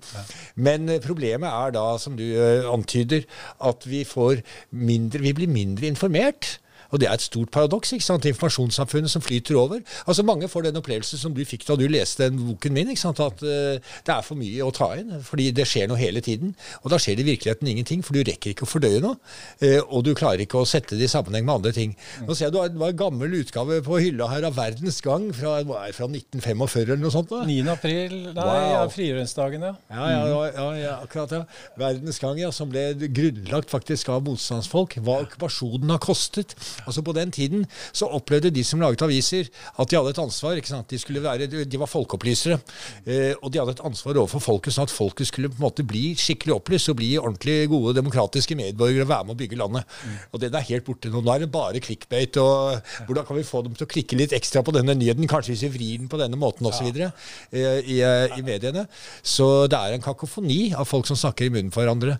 [0.55, 3.25] Men problemet er da, som du eh, antyder,
[3.68, 6.57] at vi får mindre, vi blir mindre informert.
[6.91, 7.93] Og det er et stort paradoks.
[7.93, 8.25] ikke sant?
[8.25, 9.81] Informasjonssamfunnet som flyter over.
[10.05, 12.89] Altså Mange får den opplevelsen som du fikk da du leste den boken min.
[12.93, 13.19] ikke sant?
[13.23, 16.55] At uh, det er for mye å ta inn, fordi det skjer noe hele tiden.
[16.83, 19.19] Og da skjer det i virkeligheten ingenting, for du rekker ikke å fordøye noe.
[19.63, 21.95] Uh, og du klarer ikke å sette det i sammenheng med andre ting.
[22.25, 25.29] Nå ser jeg du har var en gammel utgave på hylla her av Verdens Gang
[25.35, 25.57] fra,
[25.95, 27.29] fra 1945 eller noe sånt.
[27.31, 27.43] da.
[27.49, 27.59] 9.
[27.73, 28.69] april, nei, Wow.
[28.71, 29.73] ja, frigjøringsdagen, ja.
[29.91, 31.41] Ja, ja, ja, ja, ja, akkurat ja.
[31.79, 34.97] Verdens gang, ja, som ble grunnlagt faktisk av motstandsfolk.
[35.05, 36.55] Hva okkupasjonen har kostet.
[36.85, 40.57] Altså På den tiden så opplevde de som laget aviser, at de hadde et ansvar.
[40.59, 40.89] ikke sant?
[40.89, 42.59] De, skulle være, de var folkeopplysere.
[43.05, 45.85] Eh, og de hadde et ansvar overfor folket, sånn at folket skulle på en måte
[45.87, 49.97] bli skikkelig opplyst og bli ordentlig gode demokratiske medborgere og være med å bygge landet.
[50.31, 51.23] Og det er helt borte nå.
[51.23, 52.37] Nå er det bare clickbait.
[52.37, 55.29] og Hvordan kan vi få dem til å klikke litt ekstra på denne nyheten?
[55.29, 56.89] Kanskje hvis vi vrir den på denne måten osv.
[56.89, 57.11] videre
[57.51, 58.85] eh, i, eh, i mediene.
[59.23, 62.19] Så det er en kakofoni av folk som snakker i munnen for hverandre.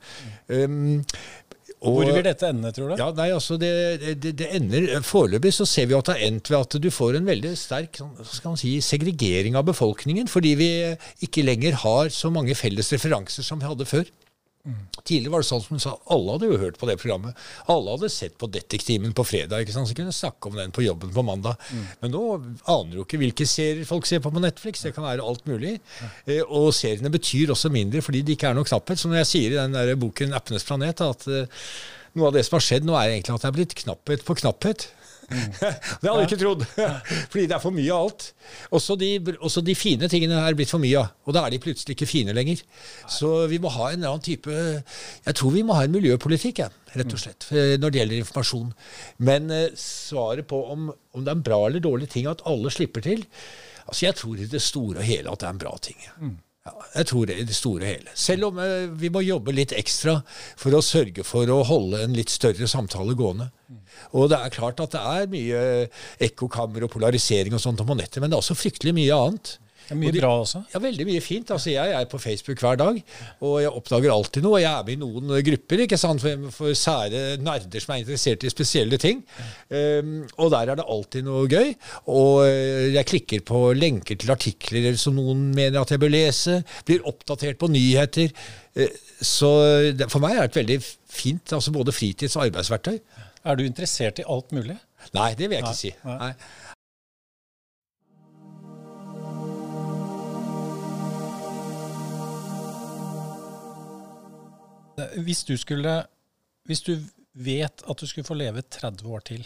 [0.50, 1.04] Um,
[1.82, 2.96] og- Hvor vil dette ende, tror du?
[3.00, 3.70] ja, nei, altså det,
[4.20, 7.15] det, det ender Foreløpig så ser vi at det har endt ved at du får
[7.15, 10.70] en veldig sterk sånn, si, segregering av befolkningen, fordi vi
[11.24, 14.06] ikke lenger har så mange felles referanser som vi hadde før.
[15.08, 17.38] Tidligere var det sånn som hun sa, alle hadde jo hørt på det programmet.
[17.72, 19.89] Alle hadde sett på Detektimen på fredag, ikke sant?
[19.89, 21.56] så kunne snakke om den på jobben på mandag.
[22.04, 24.84] Men nå aner du ikke hvilke serier folk ser på på Netflix.
[24.86, 25.78] Det kan være alt mulig.
[26.26, 29.00] Eh, og seriene betyr også mindre fordi det ikke er noe knapphet.
[29.00, 31.65] Så når jeg sier i den der boken 'Appenes planet' at eh,
[32.19, 34.38] noe av det som har skjedd nå, er egentlig at det er blitt knapphet på
[34.43, 34.89] knapphet.
[35.30, 36.65] Det hadde jeg ikke trodd.
[37.32, 38.26] Fordi det er for mye av alt.
[38.76, 41.13] Også de, også de fine tingene er blitt for mye av.
[41.30, 42.63] Og da er de plutselig ikke fine lenger.
[43.12, 46.63] Så vi må ha en eller annen type Jeg tror vi må ha en miljøpolitikk,
[46.63, 48.70] ja, rett og slett, eh, når det gjelder informasjon.
[49.30, 52.74] Men eh, svaret på om, om det er en bra eller dårlig ting at alle
[52.74, 53.26] slipper til
[53.89, 55.98] Altså, jeg tror i det store og hele at det er en bra ting.
[56.95, 58.13] Jeg tror det i det store og hele.
[58.17, 60.19] Selv om eh, vi må jobbe litt ekstra
[60.60, 63.49] for å sørge for å holde en litt større samtale gående.
[64.17, 65.63] Og det er klart at det er mye
[66.23, 69.58] ekkokammer og polarisering og sånt på nettet, men det er også fryktelig mye annet.
[69.89, 70.60] Det er mye de- bra også.
[70.73, 71.49] Ja, veldig mye fint.
[71.52, 72.99] Altså, jeg er på Facebook hver dag,
[73.41, 74.60] og jeg oppdager alltid noe.
[74.62, 76.21] Jeg er med i noen grupper ikke sant?
[76.21, 79.23] For, for sære nerder som er interessert i spesielle ting.
[79.73, 81.73] Um, og der er det alltid noe gøy.
[82.13, 86.60] Og eh, jeg klikker på lenker til artikler som noen mener at jeg bør lese.
[86.86, 88.30] Blir oppdatert på nyheter.
[88.78, 89.49] Eh, Så
[90.08, 90.78] for meg er det et veldig
[91.12, 92.99] fint altså både fritids- og arbeidsverktøy.
[93.43, 94.78] Er du interessert i alt mulig?
[95.15, 95.91] Nei, det vil jeg ikke Nei, si.
[96.06, 96.34] Nei.
[105.25, 105.95] Hvis du skulle
[106.69, 106.93] Hvis du
[107.39, 109.45] vet at du skulle få leve 30 år til,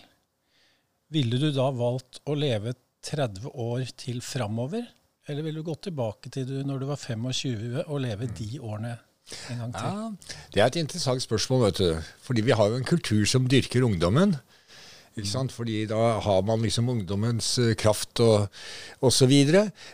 [1.13, 2.73] ville du da valgt å leve
[3.05, 4.85] 30 år til framover?
[5.29, 8.95] Eller ville du gått tilbake til du når du var 25 og leve de årene
[9.53, 9.85] en gang til?
[9.85, 12.09] Ja, det er et interessant spørsmål, vet du.
[12.25, 14.35] Fordi vi har jo en kultur som dyrker ungdommen.
[15.13, 15.53] Ikke sant?
[15.53, 18.47] Fordi da har man liksom ungdommens eh, kraft og
[19.05, 19.33] osv.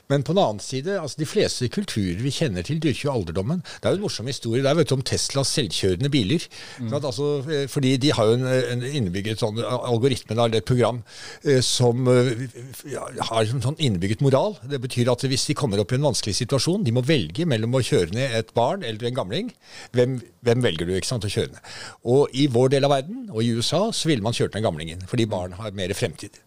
[0.08, 3.64] Men på den annen side, altså de fleste kulturer vi kjenner til, dyrker jo alderdommen.
[3.82, 6.46] Det er jo en morsom historie der vet du, om Teslas selvkjørende biler.
[6.78, 7.04] Sant?
[7.04, 11.02] Altså, eh, fordi de har jo en, en innebygget sånn algoritme, da, eller et program,
[11.44, 12.48] eh, som eh,
[12.94, 14.56] ja, har en sånn innebygget moral.
[14.72, 17.76] Det betyr at hvis de kommer opp i en vanskelig situasjon, de må velge mellom
[17.76, 19.52] å kjøre ned et barn eller en gamling.
[19.96, 21.76] Hvem, hvem velger du ikke sant, å kjøre ned?
[22.08, 25.04] Og i vår del av verden, og i USA, så ville man kjørt ned gamlingen.
[25.10, 26.38] Fordi barn har mer fremtid.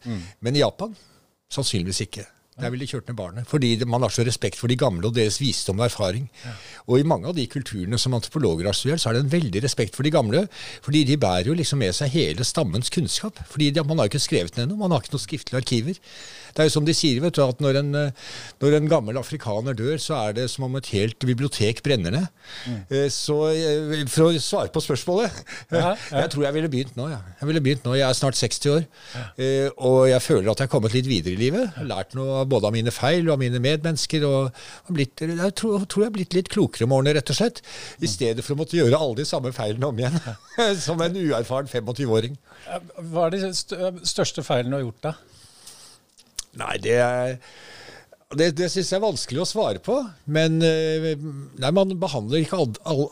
[0.40, 0.94] Men i Japan
[1.53, 2.29] sannsynligvis ikke.
[2.61, 3.46] Der ville de kjørt ned barnet.
[3.48, 6.27] Fordi man har så respekt for de gamle og deres visdom og erfaring.
[6.85, 9.62] Og i mange av de kulturene som antropologer har studert, så er det en veldig
[9.64, 10.44] respekt for de gamle.
[10.85, 13.40] Fordi de bærer jo liksom med seg hele stammens kunnskap.
[13.48, 14.83] Fordi de, man har ikke skrevet ned noe.
[14.85, 16.01] Man har ikke noen skriftlige arkiver.
[16.53, 19.19] Det er jo som de sier, vet du, at når en, eh, når en gammel
[19.21, 22.27] afrikaner dør, så er det som om et helt bibliotek brenner ned.
[22.69, 22.81] Mm.
[23.12, 25.33] Så eh, for å svare på spørsmålet
[25.73, 25.95] Ja, ja.
[26.23, 27.09] Jeg tror jeg ville begynt nå.
[27.12, 27.21] Ja.
[27.41, 27.95] Jeg ville begynt nå.
[27.99, 28.87] Jeg er snart 60 år.
[29.41, 31.81] Eh, og jeg føler at jeg har kommet litt videre i livet.
[31.88, 34.27] Lært noe både av mine feil og av mine medmennesker.
[34.29, 37.62] Og blitt, jeg tror, tror jeg har blitt litt klokere om årene, rett og slett.
[38.03, 40.21] I stedet for å måtte gjøre alle de samme feilene om igjen.
[40.87, 42.38] Som en uerfaren 25-åring.
[43.12, 43.53] Hva er de
[44.09, 45.17] største feilene du har gjort, da?
[46.61, 47.38] Nei, det er
[48.33, 49.99] det, det syns jeg er vanskelig å svare på.
[50.33, 51.12] Men eh,
[51.61, 52.61] nei, man behandler ikke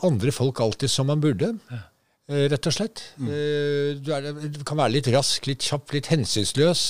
[0.07, 1.51] andre folk alltid som man burde.
[1.71, 3.03] eh, Rett og slett.
[3.21, 3.29] Mm.
[4.01, 6.85] Du, er, du kan være litt rask, litt kjapp, litt hensynsløs.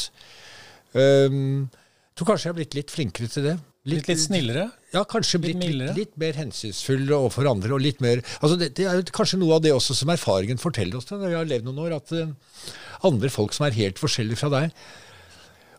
[0.96, 3.58] Um, jeg tror kanskje jeg har blitt litt flinkere til det.
[3.90, 4.68] Litt, litt snillere?
[4.94, 7.72] Ja, kanskje Litt blitt litt, litt mer hensynsfull overfor andre.
[7.74, 11.00] og litt mer, altså det, det er kanskje noe av det også som erfaringen forteller
[11.00, 12.76] oss når vi har levd noen år, at uh,
[13.10, 14.76] andre folk som er helt forskjellige fra deg,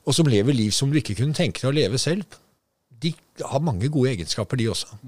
[0.03, 2.39] og som lever liv som du ikke kunne tenke deg å leve selv,
[3.03, 3.13] de
[3.43, 4.99] har mange gode egenskaper, de også.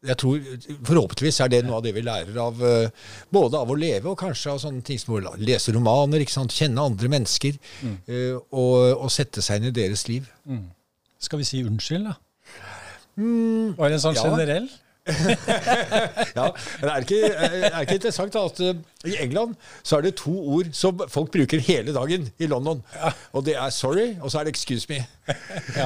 [0.00, 0.38] Jeg tror,
[0.88, 4.18] Forhåpentligvis er det noe av det vi lærer av eh, både av å leve og
[4.18, 6.56] kanskje av sånne ting som å lese romaner, ikke sant?
[6.56, 7.96] kjenne andre mennesker mm.
[8.48, 10.30] og, og sette seg inn i deres liv.
[11.20, 12.16] Skal vi si unnskyld, da?
[13.76, 14.24] Var det en sånn ja.
[14.24, 14.70] generell?
[16.36, 16.46] Ja,
[16.80, 18.74] men er det ikke, er ikke interessant at eh,
[19.10, 22.82] i England så er det to ord som folk bruker hele dagen i London.
[23.32, 25.04] Og det er 'sorry', og så er det 'excuse me'.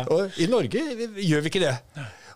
[0.06, 0.82] Og I Norge
[1.16, 1.76] gjør vi ikke det.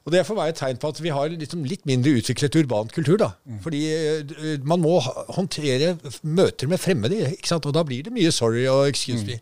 [0.08, 2.54] Og Det er for meg et tegn på at vi har liksom litt mindre utviklet
[2.62, 3.18] urbant kultur.
[3.20, 3.26] da.
[3.60, 4.94] Fordi eh, man må
[5.36, 5.90] håndtere
[6.24, 7.66] møter med fremmede, ikke sant?
[7.68, 9.36] og da blir det mye 'sorry' og 'excuse me'.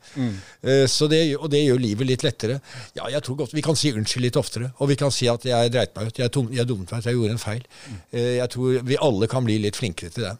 [0.66, 2.59] Eh, Så det, og det gjør livet litt lettere.
[2.96, 5.44] Ja, jeg tror godt Vi kan si unnskyld litt oftere, og vi kan si at
[5.46, 7.66] 'jeg dreit meg ut', 'jeg, tom, jeg dummet meg ut', 'jeg gjorde en feil'.
[8.12, 10.37] Eh, Jeg tror vi alle kan bli litt flinkere til det.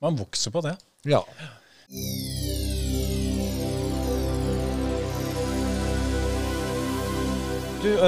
[0.00, 0.76] Man vokser på det.
[1.04, 1.20] Ja.
[7.86, 8.00] Du,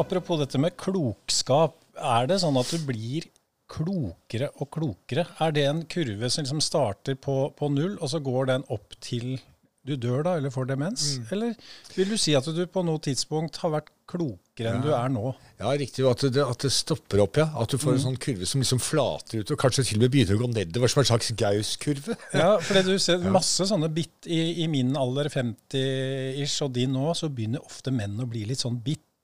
[0.00, 1.76] apropos dette med klokskap.
[1.94, 3.28] Er det sånn at du blir
[3.70, 5.28] klokere og klokere?
[5.44, 8.98] Er det en kurve som liksom starter på, på null, og så går den opp
[9.04, 9.36] til
[9.82, 11.04] du dør da, eller får demens?
[11.34, 11.54] Eller
[11.96, 15.32] vil du si at du på noe tidspunkt har vært klokere enn du er nå?
[15.58, 16.04] Ja, riktig.
[16.06, 17.48] At det, at det stopper opp, ja.
[17.58, 20.14] At du får en sånn kurve som liksom flater ut, og kanskje til og med
[20.14, 22.18] begynner å gå nedover som en slags Gaus-kurve.
[22.42, 27.08] Ja, for du ser masse sånne bitt i, i min alder, 50-ish, og din nå,
[27.18, 28.78] så begynner ofte menn å bli litt sånn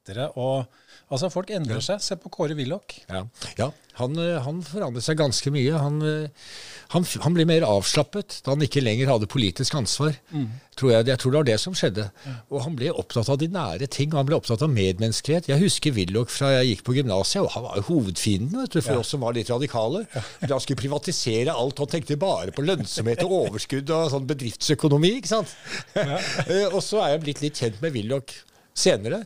[0.09, 0.31] bitre.
[0.37, 0.66] å
[1.09, 2.03] Altså, folk endrer seg.
[2.05, 2.99] Se på Kåre Willoch.
[3.09, 3.23] Ja,
[3.57, 5.79] ja han, eh, han forandret seg ganske mye.
[5.81, 6.51] Han, eh,
[6.92, 10.18] han, han ble mer avslappet da han ikke lenger hadde politisk ansvar.
[10.79, 12.05] Tror jeg, jeg tror det var det som skjedde.
[12.53, 14.12] Og han ble opptatt av de nære ting.
[14.12, 15.49] Han ble opptatt av medmenneskelighet.
[15.49, 18.83] Jeg husker Willoch fra jeg gikk på gymnaset, og han var jo hovedfienden vet du,
[18.85, 20.05] for oss som var litt radikale.
[20.44, 21.81] Han skulle privatisere alt.
[21.81, 25.16] Han tenkte bare på lønnsomhet og overskudd og sånn bedriftsøkonomi.
[25.23, 25.57] ikke sant?
[26.49, 28.33] Eh, og så er jeg blitt litt kjent med Willoch
[28.77, 29.25] senere.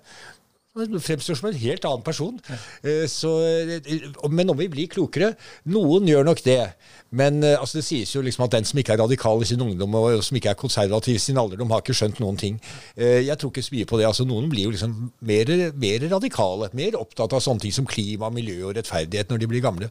[0.72, 2.38] Han fremstår som en helt annen person.
[2.82, 5.34] Eh, Så, eh, men om vi blir klokere
[5.68, 6.72] Noen gjør nok det.
[7.10, 9.60] Men eh, altså, det sies jo liksom at den som ikke er radikal i sin
[9.60, 12.56] ungdom, og som ikke er konservativ i sin alderdom, har ikke skjønt noen ting.
[12.96, 14.06] Jeg tror ikke så mye på det.
[14.08, 16.70] Altså, noen blir jo liksom mer, mer radikale.
[16.72, 19.90] Mer opptatt av sånne ting som klima, miljø og rettferdighet når de blir gamle.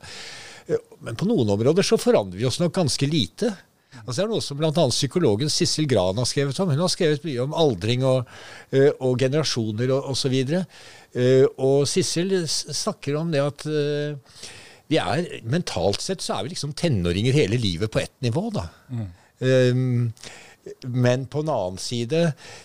[1.06, 3.54] Men på noen områder så forandrer vi oss nok ganske lite.
[4.02, 4.86] Altså det er noe som bl.a.
[4.94, 6.72] psykologen Sissel Gran har skrevet om.
[6.72, 8.30] Hun har skrevet mye om aldring og,
[8.72, 10.38] eh, og generasjoner og osv.
[10.42, 14.48] Og, og Sissel snakker om det at eh,
[14.92, 18.50] vi er, mentalt sett så er vi liksom tenåringer hele livet på ett nivå.
[18.56, 18.68] da.
[19.42, 20.12] Um,
[20.86, 22.20] Men på en annen side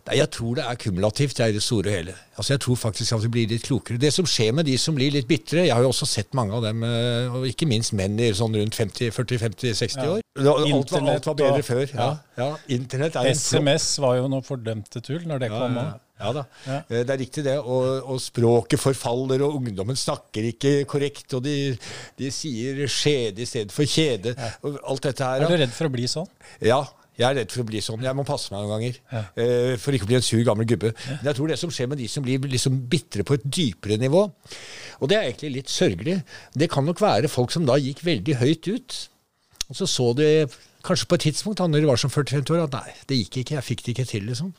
[0.06, 2.14] nei, Jeg tror det er kumulativt, det er i det store og hele.
[2.36, 3.96] Altså Jeg tror faktisk at vi blir litt klokere.
[4.02, 6.52] Det som skjer med de som blir litt bitre Jeg har jo også sett mange
[6.58, 10.10] av dem, eh, og ikke minst menn i sånn rundt 40-50-60 Ja.
[10.18, 10.20] år.
[10.36, 11.86] Alt var, alt var bedre og- før.
[11.94, 12.18] Ja.
[12.36, 12.56] Ja.
[12.68, 15.74] Internett er en SMS var jo noe fordømte tull når det ja, kom.
[15.80, 16.44] ja, ja da.
[16.66, 16.76] Ja.
[16.90, 17.56] Eh, Det er riktig det.
[17.58, 21.32] Og, og språket forfaller, og ungdommen snakker ikke korrekt.
[21.32, 21.78] Og de,
[22.18, 24.36] de sier skjede i stedet for kjede.
[24.62, 25.40] Og alt dette her.
[25.40, 26.28] Er du redd for å bli sånn?
[26.60, 26.82] Ja,
[27.16, 28.02] jeg er redd for å bli sånn.
[28.04, 28.98] Jeg må passe meg noen ganger.
[29.40, 30.92] eh, for ikke å bli en sur gammel gubbe.
[31.08, 33.96] Men jeg tror det som skjer med de som blir liksom bitre på et dypere
[33.98, 34.22] nivå,
[35.00, 36.18] og det er egentlig litt sørgelig,
[36.54, 38.98] det kan nok være folk som da gikk veldig høyt ut.
[39.70, 40.30] Og så så de
[40.86, 43.40] kanskje på et tidspunkt da når de var som 40-50 år, at nei, det gikk
[43.42, 44.52] ikke, jeg fikk det ikke til, liksom.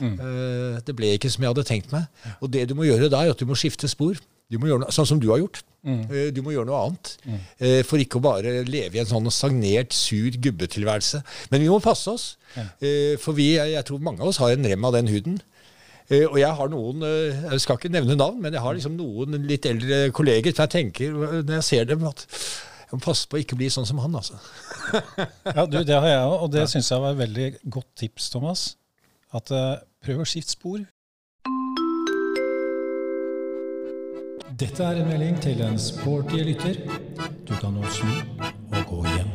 [0.00, 2.08] Eh, det ble ikke som jeg hadde tenkt meg.
[2.40, 4.18] Og det du må gjøre da, er at du må skifte spor.
[4.50, 5.62] Du må gjøre noe, sånn som du har gjort.
[5.86, 6.00] Mm.
[6.36, 7.12] Du må gjøre noe annet.
[7.24, 7.36] Mm.
[7.88, 11.22] For ikke å bare leve i en sånn stagnert, sur gubbetilværelse.
[11.52, 12.26] Men vi må passe oss.
[12.56, 12.66] Ja.
[13.22, 15.38] For vi, jeg tror mange av oss har en rem av den huden.
[16.10, 18.96] Eh, Og jeg har noen, eh, jeg skal ikke nevne navn, men jeg har liksom
[18.98, 23.04] noen litt eldre kolleger som jeg tenker, eh, når jeg ser dem, at jeg må
[23.04, 24.34] passe på å ikke bli sånn som han, altså.
[25.56, 28.30] Ja, du, Det har jeg òg, og det syns jeg var et veldig godt tips,
[28.34, 28.64] Thomas.
[29.32, 30.80] At uh, Prøv å skifte spor.
[34.60, 36.76] Dette er en melding til en sporty lytter.
[37.48, 38.10] Du kan nå snu
[38.76, 39.30] og gå hjem.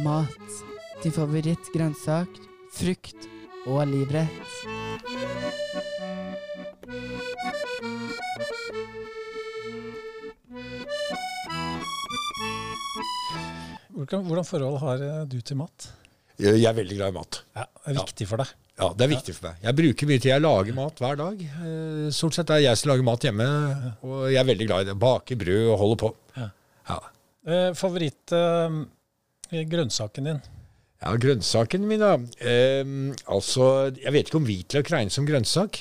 [0.00, 0.54] Mat.
[1.02, 2.40] Din favorittgrønnsak.
[2.72, 3.28] Frukt
[3.68, 4.40] og livrett.
[13.90, 15.90] Hvordan, hvordan forhold har du til mat?
[16.40, 17.42] Jeg er veldig glad i mat.
[17.56, 18.56] Ja, Det er viktig for deg.
[18.80, 19.58] Ja, det er viktig for meg.
[19.66, 20.30] Jeg bruker mye tid.
[20.32, 21.42] Jeg lager mat hver dag.
[21.44, 23.48] Eh, Stort sett er det jeg som lager mat hjemme,
[24.06, 24.96] og jeg er veldig glad i det.
[25.02, 26.10] Baker brød og holder på.
[26.40, 26.48] Ja.
[26.88, 26.98] Ja.
[27.50, 28.80] Eh, favoritt eh,
[29.52, 30.40] din?
[31.00, 32.14] Ja, grønnsaken min, da.
[32.40, 32.84] Eh,
[33.32, 35.80] altså, jeg vet ikke om hvitløk regnes som grønnsak.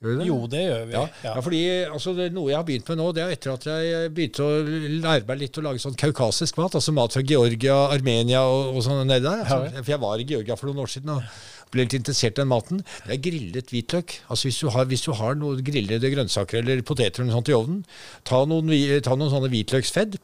[0.00, 0.26] Gjør det?
[0.30, 0.92] Jo, det gjør vi.
[0.96, 1.34] Ja, Ja.
[1.34, 1.40] ja.
[1.44, 4.46] fordi altså, det, Noe jeg har begynt med nå, det er etter at jeg begynte
[4.46, 4.62] å
[5.04, 6.74] lære meg litt å lage sånn kaukasisk mat.
[6.78, 9.42] Altså mat fra Georgia, Armenia og, og sånn nedi der.
[9.44, 11.22] Ja, Altså, for jeg var i Georgia for noen år siden og
[11.70, 12.82] ble litt interessert i den maten.
[13.06, 14.16] Det er grillet hvitløk.
[14.28, 17.52] Altså Hvis du har, hvis du har noen grillede grønnsaker eller poteter eller noe sånt
[17.52, 17.84] i ovnen,
[18.28, 18.74] ta noen,
[19.06, 20.18] ta noen sånne hvitløksfedd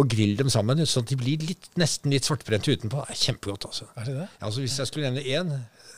[0.00, 3.02] og grill dem sammen, sånn at de blir litt, nesten litt svartbrente utenpå.
[3.08, 3.88] Det er kjempegodt, altså.
[3.92, 4.28] Er det det?
[4.28, 5.50] Ja, altså Hvis jeg skulle nevne én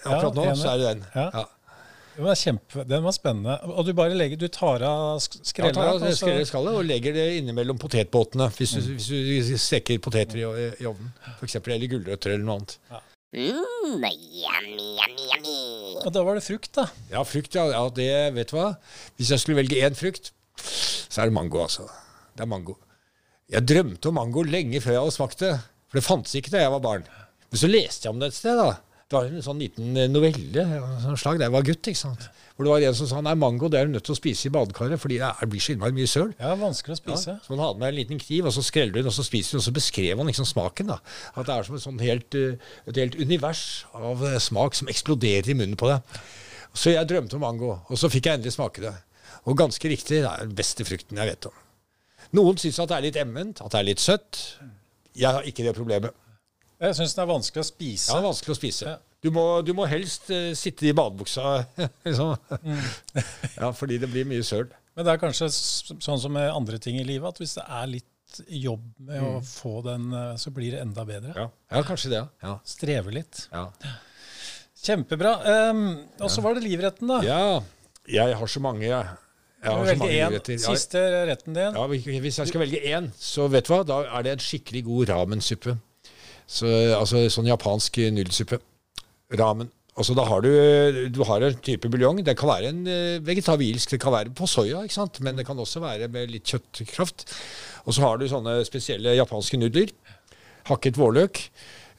[0.04, 1.04] akkurat nå, så er det den.
[1.14, 1.28] Ja.
[1.28, 1.44] Ja.
[2.14, 3.54] Den det er kjempe, den var spennende.
[3.74, 5.74] Og du bare legger, du tar av skrellet?
[5.74, 10.38] Ja, tar av skallet og legger det innimellom potetbåtene hvis du, hvis du steker poteter
[10.38, 10.44] i,
[10.78, 11.10] i ovnen.
[11.40, 12.76] For eksempel, eller gulrøtter eller noe annet.
[13.34, 15.96] Mm, yummy, yummy, yummy.
[16.04, 16.84] Og da var det frukt, da.
[17.10, 18.68] Ja, frukt, ja, ja, det vet du hva.
[19.18, 20.30] Hvis jeg skulle velge én frukt,
[20.62, 21.88] så er det mango, altså.
[22.34, 22.76] Det er mango.
[23.50, 25.52] Jeg drømte om mango lenge før jeg hadde smakt det.
[25.90, 27.04] For det fantes ikke da jeg var barn.
[27.50, 28.78] Men så leste jeg om det et sted, da.
[29.04, 31.90] Det var en sånn liten novelle av sånn slag da jeg var gutt.
[31.90, 32.30] ikke sant?
[32.54, 34.46] Hvor det var en som sa nei, mango det er du nødt til å spise
[34.46, 36.28] i badekaret fordi det blir så innmari mye søl.
[36.38, 37.32] Ja, vanskelig å Ja, spise.
[37.42, 39.50] så man hadde med en liten kniv, og så skreller du den, og så spiser
[39.50, 40.86] du den, og så beskrev han liksom smaken.
[40.92, 40.98] da.
[41.34, 42.54] At det er som et, sånt helt, eh,
[42.86, 46.02] et helt univers av eh, smak som eksploderer i munnen på deg.
[46.74, 48.94] Så jeg drømte om mango, og så fikk jeg endelig smake det.
[49.46, 51.52] Og ganske riktig, det er den beste frukten jeg vet om.
[52.38, 54.38] Noen syns at det er litt emment, at det er litt søtt.
[55.14, 56.14] Jeg har ikke det problemet.
[56.80, 58.14] Jeg syns den er vanskelig å spise.
[58.14, 58.86] Ja, vanskelig å spise.
[58.94, 58.96] Ja.
[59.24, 61.62] Du må, du må helst uh, sitte i badebuksa,
[62.06, 62.34] liksom.
[63.56, 64.68] Ja, fordi det blir mye søl.
[64.94, 67.88] Men det er kanskje sånn som med andre ting i livet, at hvis det er
[67.96, 68.10] litt
[68.48, 71.34] jobb med å få den, eh, så blir det enda bedre.
[71.36, 71.46] Ja.
[71.70, 72.22] ja, kanskje det.
[72.42, 72.56] Ja.
[72.66, 73.46] Streve litt.
[73.52, 73.68] Ja.
[74.84, 75.34] Kjempebra.
[75.70, 75.84] Um,
[76.20, 77.20] og så var det livretten, da.
[77.24, 79.14] ja, jeg har så mange, jeg.
[79.64, 80.60] Jeg Du har så mange én.
[80.60, 81.78] Siste retten din.
[81.78, 84.84] Ja, Hvis jeg skal velge én, så vet du hva, da er det en skikkelig
[84.90, 85.78] god ramensuppe.
[86.44, 88.60] Så, altså sånn japansk nudelsuppe.
[89.32, 89.70] Ramen.
[89.94, 90.50] Altså da har du,
[91.14, 92.18] du har en type buljong.
[92.26, 95.20] Det kan være en eh, vegetabilsk, det kan være på soya, ikke sant?
[95.22, 97.28] men det kan også være med litt kjøttkraft.
[97.86, 99.92] Og så har du sånne spesielle japanske nudler.
[100.66, 101.38] Hakket vårløk.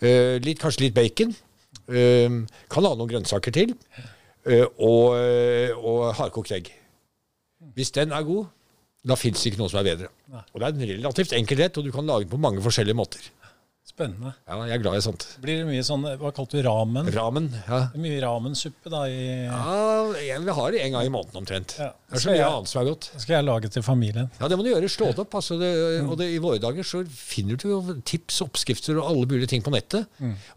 [0.01, 1.31] eh, litt, kanskje litt bacon.
[1.87, 3.75] eh, kan ha noen grønnsaker til.
[4.77, 5.15] og,
[5.81, 6.67] og hardkokt egg.
[7.73, 8.45] Hvis den er god,
[9.05, 10.11] da fins det ikke noe som er bedre.
[10.53, 12.97] Og det er en relativt enkel rett, og du kan lage den på mange forskjellige
[12.97, 13.23] måter.
[13.85, 14.31] Spennende.
[14.49, 15.23] Ja, jeg er glad i sånt.
[15.43, 17.05] Blir det mye sånn Hva kalte du ramen?
[17.13, 17.51] Ramen.
[17.67, 21.37] Ja, Det er Mye ramensuppe da i ja vi har det en gang i måneden
[21.43, 21.75] omtrent.
[21.77, 21.91] Ja.
[22.09, 23.09] Det er så mye jeg- annet som er godt.
[23.13, 24.29] Det skal jeg lage til familien.
[24.41, 24.89] Ja, det må du gjøre.
[24.89, 25.35] Slå det opp.
[25.37, 29.25] Altså det, og det, I våre dager så finner du jo tips, oppskrifter og alle
[29.29, 30.07] mulige ting på nettet.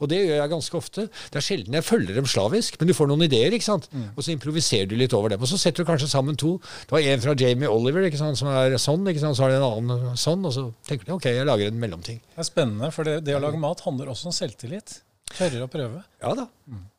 [0.01, 1.07] Og det gjør jeg ganske ofte.
[1.31, 3.89] Det er sjelden jeg følger dem slavisk, men du får noen ideer, ikke sant?
[4.17, 5.41] og så improviserer du litt over dem.
[5.41, 6.57] Og så setter du kanskje sammen to.
[6.89, 8.39] Det var en fra Jamie Oliver ikke sant?
[8.39, 9.37] som er sånn, ikke sant?
[9.37, 12.21] så har du en annen sånn, og så tenker du ok, jeg lager en mellomting.
[12.35, 15.01] Det er spennende, for det, det å lage mat handler også om selvtillit.
[15.29, 16.01] Tørre å prøve.
[16.23, 16.47] Ja da.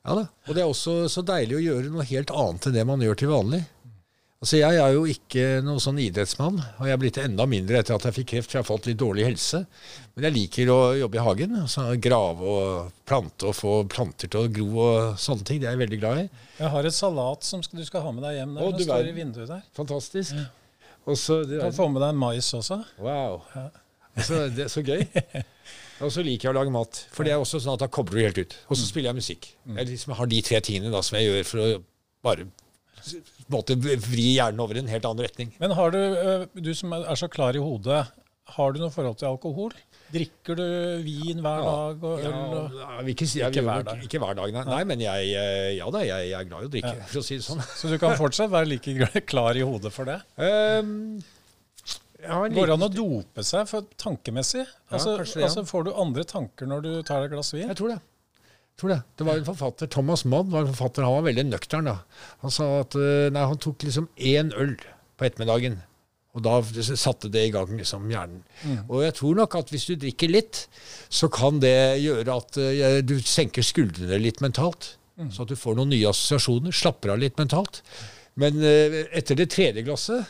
[0.06, 0.28] ja da.
[0.48, 3.18] Og det er også så deilig å gjøre noe helt annet enn det man gjør
[3.24, 3.64] til vanlig.
[4.40, 7.98] Altså Jeg er jo ikke noen sånn idrettsmann, og jeg er blitt enda mindre etter
[7.98, 9.60] at jeg fikk kreft, for jeg har fått litt dårlig helse.
[10.16, 11.58] Men jeg liker å jobbe i hagen.
[11.66, 15.60] Altså grave og plante og få planter til å gro og sånne ting.
[15.60, 16.30] Det er jeg veldig glad i.
[16.62, 18.56] Jeg har et salat som du skal ha med deg hjem.
[18.56, 18.64] Der.
[18.70, 19.68] Den du står i vinduet der.
[19.76, 20.40] Fantastisk.
[20.40, 20.48] Ja.
[21.10, 22.80] Også, Du kan få med deg en mais også.
[23.02, 23.42] wow.
[24.16, 25.04] Altså, det er så gøy.
[26.00, 27.02] Og så liker jeg å lage mat.
[27.14, 28.56] For det er også sånn at da kobler du helt ut.
[28.70, 29.50] Og så spiller jeg musikk.
[29.76, 31.70] Jeg liksom har de tre tingene da som jeg gjør for å
[32.26, 32.48] bare
[33.50, 35.54] måte vri hjernen over i en helt annen retning.
[35.62, 38.04] Men har du, øh, du som er så klar i hodet,
[38.56, 39.74] har du noe forhold til alkohol?
[40.10, 40.66] Drikker du
[41.06, 42.34] vin hver dag og øl?
[42.34, 42.78] Og...
[42.80, 44.06] Ja, ikke, jeg Ikke hver dag.
[44.06, 44.64] Ikke hver dag, nei.
[44.72, 47.10] nei men jeg, eh, ja da, jeg, jeg er glad i å drikke, Ja.
[47.12, 47.62] for å si det sånn.
[47.78, 50.18] Så du kan fortsatt være like klar i hodet for det?
[50.42, 51.20] Um,
[52.20, 54.66] Går det an å dope seg for tankemessig?
[54.92, 55.48] Altså, ja, det, ja.
[55.48, 57.70] altså Får du andre tanker når du tar et glass vin?
[57.70, 58.00] Jeg tror det.
[58.44, 59.02] Jeg tror det.
[59.20, 61.88] Det var en forfatter, Thomas Mann var en forfatter, han var veldig nøktern.
[61.88, 62.26] da.
[62.44, 64.76] Han sa at eh, nei, han tok liksom én øl
[65.20, 65.80] på ettermiddagen.
[66.38, 66.60] Og da
[66.94, 68.44] satte det i gang liksom hjernen.
[68.86, 70.62] Og jeg tror nok at hvis du drikker litt,
[71.10, 74.94] så kan det gjøre at uh, du senker skuldrene litt mentalt.
[75.34, 77.82] Så at du får noen nye assosiasjoner, slapper av litt mentalt.
[78.40, 80.30] Men uh, etter det tredje glasset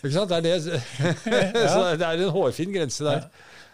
[0.00, 0.32] ikke sant?
[0.32, 0.80] Det, er det,
[1.72, 3.28] så det er en hårfin grense der.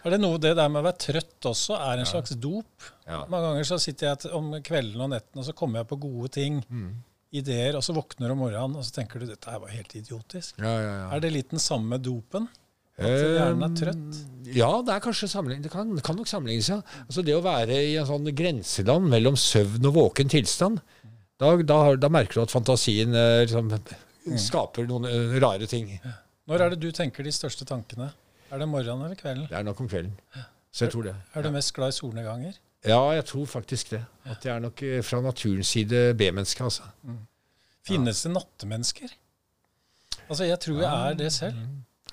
[0.05, 2.89] Er det noe det der med å være trøtt også er en slags dop?
[3.09, 6.29] Mange ganger så sitter jeg om kvelden og netten og så kommer jeg på gode
[6.35, 6.91] ting, Mm.
[7.35, 9.95] ideer, og så våkner du om morgenen og så tenker du dette her var helt
[9.97, 10.59] idiotisk.
[10.61, 11.07] Ja, ja, ja.
[11.15, 12.45] Er det litt den samme dopen?
[12.95, 14.19] At hjernen er trøtt?
[14.55, 15.27] Ja, det er kanskje
[15.65, 16.77] det kan, kan nok sammenlignes, ja.
[17.09, 20.79] Altså det å være i en sånn grenseland mellom søvn og våken tilstand,
[21.41, 23.73] da, da, da merker du at fantasien eh, liksom,
[24.41, 25.91] skaper noen eh, rare ting.
[26.49, 28.11] Når er det du tenker de største tankene?
[28.53, 29.47] Er det morgenen eller kvelden?
[29.49, 30.13] Det er nok om kvelden.
[30.75, 31.15] Så jeg tror det.
[31.33, 32.57] Er du mest glad i solnedganger?
[32.85, 34.03] Ja, jeg tror faktisk det.
[34.29, 36.89] At jeg er nok eh, fra naturens side B-menneske, altså.
[37.85, 39.15] Finnes det nattemennesker?
[40.27, 41.57] Altså, jeg tror jeg er det selv.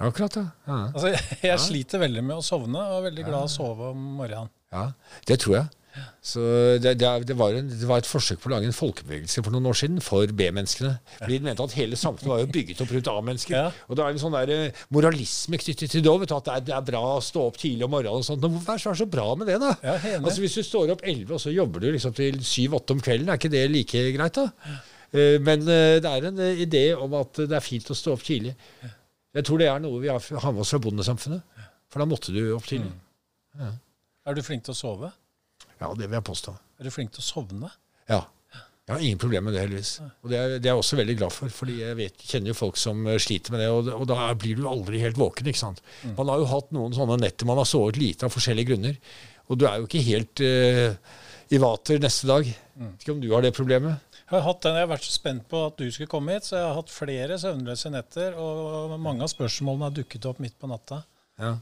[0.01, 0.47] Akkurat, ja.
[0.67, 0.79] ja.
[0.95, 3.93] Altså, jeg, jeg sliter veldig med å sovne, og er veldig glad i å sove
[3.93, 4.53] om morgenen.
[4.73, 4.87] Ja,
[5.29, 5.82] det tror jeg.
[6.24, 6.40] Så
[6.80, 9.53] det, det, det, var en, det var et forsøk på å lage en folkebevegelse for
[9.55, 10.93] noen år siden for B-menneskene.
[11.18, 13.57] Fordi de mente at hele samfunnet var jo bygget opp rundt A-mennesker.
[13.59, 13.66] Ja.
[13.88, 16.24] Og det er en sånn der eh, moralisme knyttet til det òg.
[16.32, 18.40] At det er, bra å stå opp tidlig om morgenen og sånt.
[18.45, 19.74] Men hvorfor er det så- så bra med det, da?
[19.82, 19.99] Ja.
[20.22, 23.28] Altså Hvis du står opp 11 og så jobber du liksom til 7-8 om kvelden,
[23.28, 24.49] er ikke det like greit, da?
[25.12, 28.22] Eh, Men eh, det er en idé om at det er fint å stå opp
[28.24, 28.55] tidlig.
[29.34, 30.20] Jeg tror det er noe vi har
[30.53, 31.43] med oss fra bondesamfunnet.
[31.93, 32.93] For da måtte du opp tidlig.
[34.24, 35.12] Er du flink til å sove?
[35.83, 36.55] Ja, det vil jeg påstå.
[36.78, 37.72] Er du flink til å sovne?
[38.11, 38.22] Ja.
[38.83, 39.91] Jeg har ingen problemer med det, heldigvis.
[40.24, 42.59] Og det er, det er jeg også veldig glad for, fordi jeg vet, kjenner jo
[42.59, 45.49] folk som eh, sliter med det, og, og da blir du aldri helt våken.
[45.49, 45.83] ikke sant?
[46.16, 48.99] Man har jo hatt noen sånne netter man har sovet lite av forskjellige grunner,
[49.47, 51.14] og du er jo ikke helt uh,
[51.53, 52.51] i vater neste dag.
[52.74, 52.93] Mm.
[52.99, 54.12] ikke om du har det problemet?
[54.22, 56.47] Jeg har, hatt den, jeg har vært så spent på at du skulle komme hit,
[56.49, 60.57] så jeg har hatt flere søvnløse netter, og mange av spørsmålene har dukket opp midt
[60.59, 61.03] på natta.
[61.39, 61.59] Ja.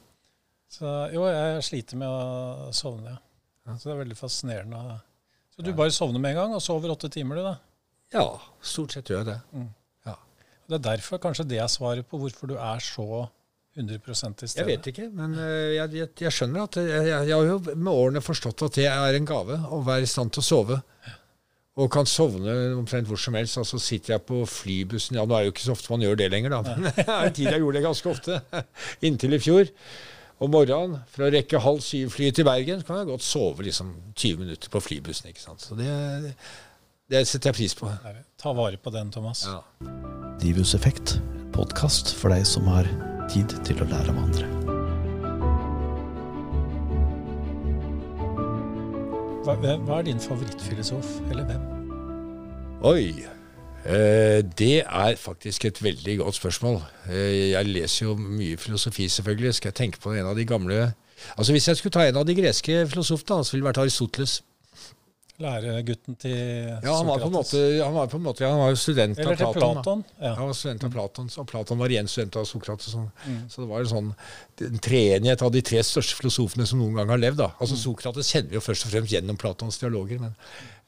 [0.70, 3.24] Så jo, jeg sliter med å sovne, ja.
[3.68, 5.00] Så det er veldig fascinerende.
[5.54, 7.56] Så du bare sovner med en gang, og sover åtte timer, du, da?
[8.16, 8.24] Ja,
[8.64, 9.66] stort sett gjør jeg det.
[10.70, 13.26] Det er derfor kanskje det er svaret på hvorfor du er så
[13.74, 13.98] 100
[14.38, 14.62] til stede.
[14.62, 17.74] Jeg vet ikke, men eh, jeg, jeg, jeg skjønner at jeg, jeg, jeg har jo
[17.74, 20.78] med årene forstått at det er en gave å være i stand til å sove.
[21.80, 23.58] Og kan sovne omtrent hvor som helst.
[23.58, 26.18] Altså Sitter jeg på flybussen Ja, nå er det jo ikke så ofte man gjør
[26.20, 26.62] det lenger, da.
[26.66, 28.40] Men det er en tid jeg gjorde det ganske ofte.
[29.10, 29.70] Inntil i fjor.
[30.40, 33.90] Om morgenen, for å rekke halv syv-flyet til Bergen, så kan jeg godt sove liksom
[34.16, 35.28] 20 minutter på flybussen.
[35.28, 35.60] ikke sant?
[35.60, 35.90] Så det,
[37.12, 37.90] det setter jeg pris på.
[38.40, 39.44] Ta vare på den, Thomas.
[39.44, 39.58] Ja.
[40.40, 41.18] Drivhuseffekt,
[41.52, 42.88] podkast for deg som har
[43.28, 44.48] tid til å lære av andre.
[49.44, 51.68] Hva, hva er din favorittfilosof, eller hvem?
[52.88, 53.39] Oi.
[53.86, 56.82] Eh, det er faktisk et veldig godt spørsmål.
[57.08, 59.54] Eh, jeg leser jo mye filosofi, selvfølgelig.
[59.54, 60.92] Skal jeg tenke på en av de gamle
[61.36, 64.38] Altså Hvis jeg skulle ta en av de greske filosofene, så ville det vært Aristoteles.
[65.40, 66.36] Læregutten til
[66.82, 69.18] Ja, Han var på en måte, han var på en måte ja, han var student
[69.20, 69.54] av Platon.
[69.74, 70.04] Platon.
[70.20, 70.34] Ja.
[70.36, 72.92] Han var student av Platon, og Platon var igjen student av Sokrates.
[72.92, 73.06] Sånn.
[73.26, 73.38] Mm.
[73.48, 74.10] Så det var en sånn
[74.84, 77.36] treenighet av de tre største filosofene som noen gang har levd.
[77.40, 77.50] da.
[77.60, 77.82] Altså Mm.
[77.84, 80.20] Sokrates kjenner vi jo først og fremst gjennom Platons dialoger.
[80.20, 80.34] Men,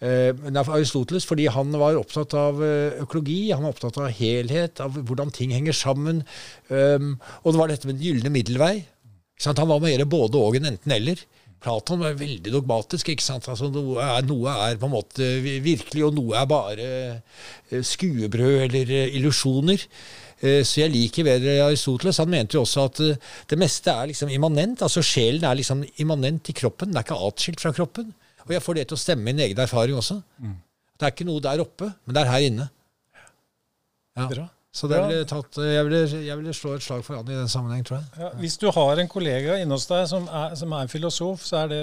[0.02, 4.98] eh, Aristoteles fordi han var opptatt av eh, økologi, han var opptatt av helhet, av
[4.98, 6.24] hvordan ting henger sammen.
[6.68, 8.74] Um, og det var dette med den gylne middelvei.
[9.42, 11.22] Han var mer både og enn enten-eller.
[11.62, 13.12] Platon var veldig dogmatisk.
[13.12, 13.46] ikke sant?
[13.50, 15.28] Altså, noe, er, noe er på en måte
[15.62, 16.88] virkelig, og noe er bare
[17.70, 19.86] eh, skuebrød eller illusjoner.
[20.42, 22.18] Så jeg liker bedre Aristoteles.
[22.18, 22.96] Han mente jo også at
[23.52, 24.82] det meste er liksom immanent.
[24.82, 26.90] altså Sjelen er liksom immanent i kroppen.
[26.90, 28.08] Den er ikke atskilt fra kroppen.
[28.46, 30.20] Og jeg får det til å stemme min egen erfaring også.
[30.42, 32.68] Det er ikke noe der oppe, men det er her inne.
[34.16, 34.26] Ja.
[34.28, 34.48] Bra.
[34.72, 37.48] Så det ville tatt, jeg, ville, jeg ville slå et slag for han i den
[37.52, 38.06] sammenheng, tror jeg.
[38.22, 41.58] Ja, hvis du har en kollega inne hos deg som er, som er filosof, så
[41.64, 41.80] er det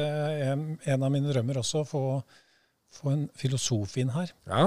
[0.47, 2.01] en, en av mine drømmer også å få,
[2.97, 4.33] få en filosof inn her.
[4.49, 4.65] Ja.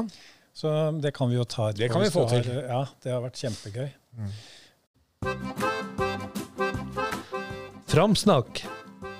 [0.54, 0.70] Så
[1.02, 1.72] det kan vi jo ta.
[1.74, 2.62] Det kan vi få har- til.
[2.62, 3.90] Ja, det har vært kjempegøy.
[7.92, 8.62] Framsnakk,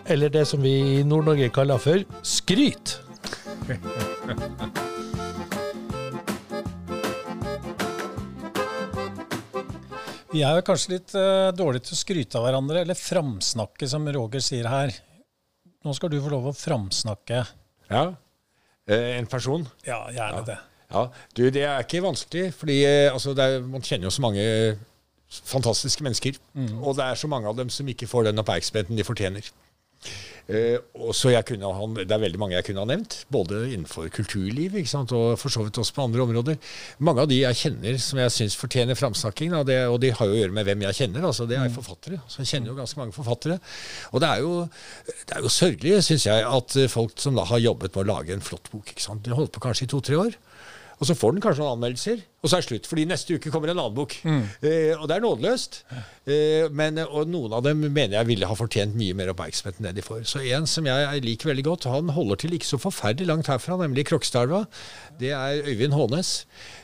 [0.07, 2.99] eller det som vi i Nord-Norge kaller for skryt.
[10.33, 14.07] Vi er jo kanskje litt uh, dårlige til å skryte av hverandre, eller framsnakke, som
[14.17, 14.95] Roger sier her.
[15.85, 17.47] Nå skal du få lov å framsnakke.
[17.93, 18.11] ja.
[18.91, 19.63] Eh, en person.
[19.87, 20.57] Ja, gjerne det.
[20.91, 21.05] Ja,
[21.39, 24.43] du, Det er ikke vanskelig, fordi eh, altså, er, man kjenner jo så mange
[25.31, 26.41] fantastiske mennesker.
[26.83, 29.53] Og det er så mange av dem som ikke får den oppmerksomheten de fortjener.
[30.99, 34.09] Og så jeg kunne ha, Det er veldig mange jeg kunne ha nevnt, både innenfor
[34.13, 36.59] kulturliv ikke sant, og for så vidt også på andre områder.
[36.99, 40.41] Mange av de jeg kjenner som jeg syns fortjener framsnakking, og de har jo å
[40.41, 41.29] gjøre med hvem jeg kjenner.
[41.31, 42.21] altså Det er forfattere.
[42.27, 43.61] så Jeg kjenner jo ganske mange forfattere.
[44.13, 44.53] Og det er jo,
[45.07, 48.35] det er jo sørgelig, syns jeg, at folk som da har jobbet med å lage
[48.35, 50.37] en flott bok ikke sant, De holdt på kanskje i to-tre år.
[51.01, 52.87] Og så får den kanskje noen anmeldelser, og så er det slutt.
[52.91, 54.13] Fordi neste uke kommer en annen bok.
[54.27, 55.79] Eh, og det er nådeløst.
[56.31, 59.89] Eh, men, og noen av dem mener jeg ville ha fortjent mye mer oppmerksomhet enn
[59.89, 60.21] det de får.
[60.31, 63.79] Så en som jeg liker veldig godt, han holder til ikke så forferdelig langt herfra,
[63.83, 64.65] nemlig Krokstadelva.
[65.19, 66.33] Det er Øyvind Hånes,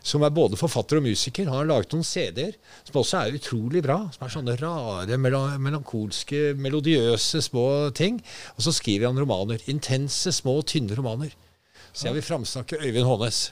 [0.06, 1.46] som er både forfatter og musiker.
[1.50, 2.54] Han har laget noen CD-er
[2.88, 4.00] som også er utrolig bra.
[4.14, 8.18] Som er sånne rare, mela- melankolske, melodiøse små ting.
[8.56, 9.62] Og så skriver han romaner.
[9.70, 11.34] Intense, små, tynne romaner.
[11.92, 13.48] Så jeg vil framsnakke Øyvind Hånes.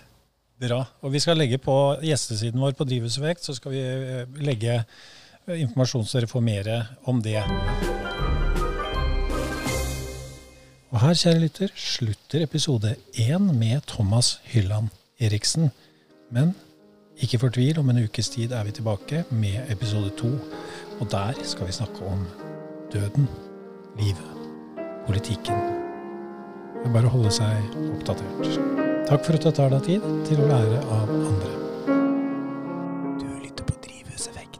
[0.57, 0.81] Bra.
[1.05, 5.59] Og vi skal legge på gjestesiden vår på Drivhuseffekt, så skal vi eh, legge eh,
[5.61, 6.71] informasjon så dere får mer
[7.05, 7.43] om det.
[10.95, 14.89] Og her, kjære lytter, slutter episode én med Thomas Hylland
[15.21, 15.69] Eriksen.
[16.33, 16.55] Men
[17.21, 20.33] ikke fortvil, om en ukes tid er vi tilbake med episode to.
[21.01, 22.25] Og der skal vi snakke om
[22.93, 23.29] døden,
[24.01, 24.33] livet,
[25.07, 25.69] politikken.
[26.81, 28.86] Det er bare å holde seg oppdatert.
[29.07, 31.51] Takk for at du tar deg tid til å lære av andre.
[33.21, 34.59] Du lytter på Drivhuseffekt,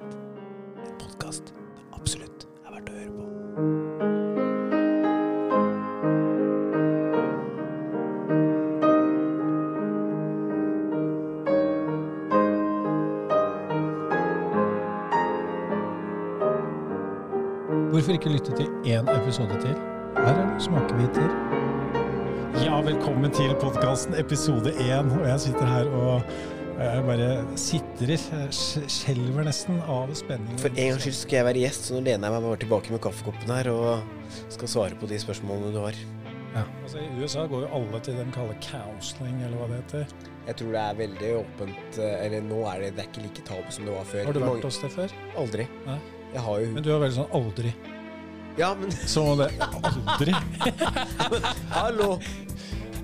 [0.87, 3.25] en podkast det absolutt er verdt å høre på.
[17.91, 19.75] Hvorfor ikke lytte til én episode til?
[20.23, 21.66] Her er det smakebiter.
[22.65, 25.09] Ja, velkommen til podkasten episode én.
[25.19, 26.31] Og jeg sitter her og
[26.77, 27.29] jeg bare
[27.59, 30.59] sitrer, jeg skjelver nesten av spenning.
[30.61, 32.93] For en gangs skyld skal jeg være gjest, så nå lener jeg meg bare tilbake
[32.93, 35.97] med kaffekoppen her og skal svare på de spørsmålene du har.
[36.57, 36.65] Ja.
[36.85, 40.15] Altså, I USA går jo alle til den kaller counseling, eller hva det heter.
[40.47, 43.43] Jeg tror det er veldig åpent eh, Eller nå er det, det er ikke like
[43.49, 44.29] tabu som det var før.
[44.29, 45.15] Har du vært hos det før?
[45.43, 45.67] Aldri.
[45.89, 45.97] Nei.
[46.37, 47.73] Jeg har jo Men du er veldig sånn aldri.
[48.57, 49.51] Ja, men Så det
[49.91, 50.37] aldri.
[51.75, 52.13] hallo!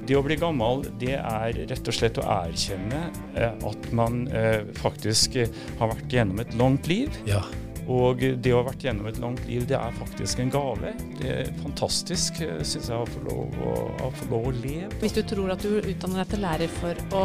[0.07, 3.05] Det å bli gammel, det er rett og slett å erkjenne
[3.39, 7.15] eh, at man eh, faktisk eh, har vært gjennom et langt liv.
[7.29, 7.43] Ja.
[7.91, 10.93] Og det å ha vært gjennom et langt liv, det er faktisk en gave.
[11.19, 13.73] Det er fantastisk, syns jeg, å få lov å,
[14.07, 14.91] å få lov å leve.
[15.03, 17.25] Hvis du tror at du utdanner deg til lærer for å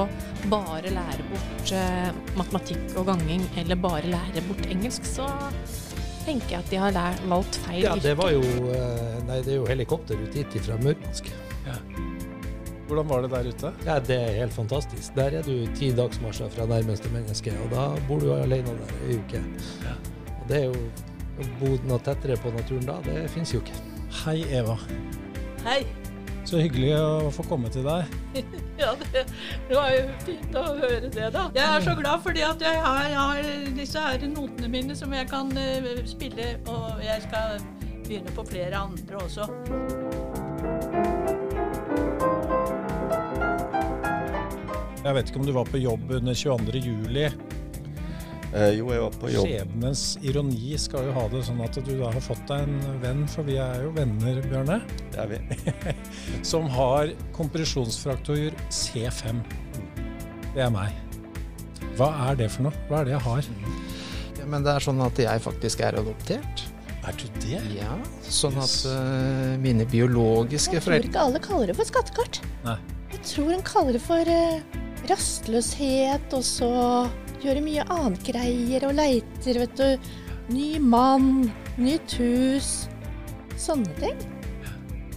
[0.49, 2.09] bare lære bort eh,
[2.39, 5.29] matematikk og ganging, eller bare lære bort engelsk, så
[6.25, 8.21] tenker jeg at de har lært, valgt feil Ja, det yrke.
[8.21, 8.41] var jo
[9.27, 11.29] Nei, det er jo helikopter ut hit fra Murmansk.
[12.87, 13.71] Hvordan var det der ute?
[13.85, 15.15] Ja, det er helt fantastisk.
[15.15, 19.17] Der er du ti dagsmarsjer fra nærmeste menneske, og da bor du alene der ei
[19.19, 19.43] uke.
[20.39, 20.87] Og det er jo
[21.37, 23.75] Å bo noe tettere på naturen da, det fins jo ikke.
[24.23, 24.73] Hei, Eva.
[25.61, 25.83] Hei!
[26.49, 28.15] Så hyggelig å få komme til deg.
[28.77, 29.23] Ja, det,
[29.69, 31.47] det var jo fint å høre det, da.
[31.55, 35.13] Jeg er så glad fordi at jeg har, jeg har disse her notene mine som
[35.17, 37.57] jeg kan uh, spille, og jeg skal
[38.05, 39.49] begynne på flere andre også.
[45.07, 46.79] Jeg vet ikke om du var på jobb under 22.
[46.83, 47.29] juli.
[48.75, 49.45] jo, jeg var på jobb.
[49.47, 53.21] Skjebnens ironi skal jo ha det sånn at du da har fått deg en venn,
[53.31, 54.81] for vi er jo venner, Bjørne,
[55.13, 55.93] Det er vi.
[56.51, 59.39] som har kompresjonsfraktur C5.
[60.57, 60.91] Det er meg.
[61.95, 62.87] Hva er det for noe?
[62.89, 63.47] Hva er det jeg har?
[64.41, 66.65] Ja, Men det er sånn at jeg faktisk er adoptert.
[67.07, 67.61] Er du det?
[67.77, 67.93] Ja,
[68.27, 72.41] sånn at uh, mine biologiske foreldre Jeg tror ikke alle kaller det for skattekart.
[72.65, 72.75] Nei.
[73.13, 76.71] Jeg tror en kaller det for eh, rastløshet, og så
[77.43, 80.11] gjøre mye annet greier og leiter, vet du.
[80.53, 82.71] Ny mann, nytt hus.
[83.59, 84.19] Sånne ting.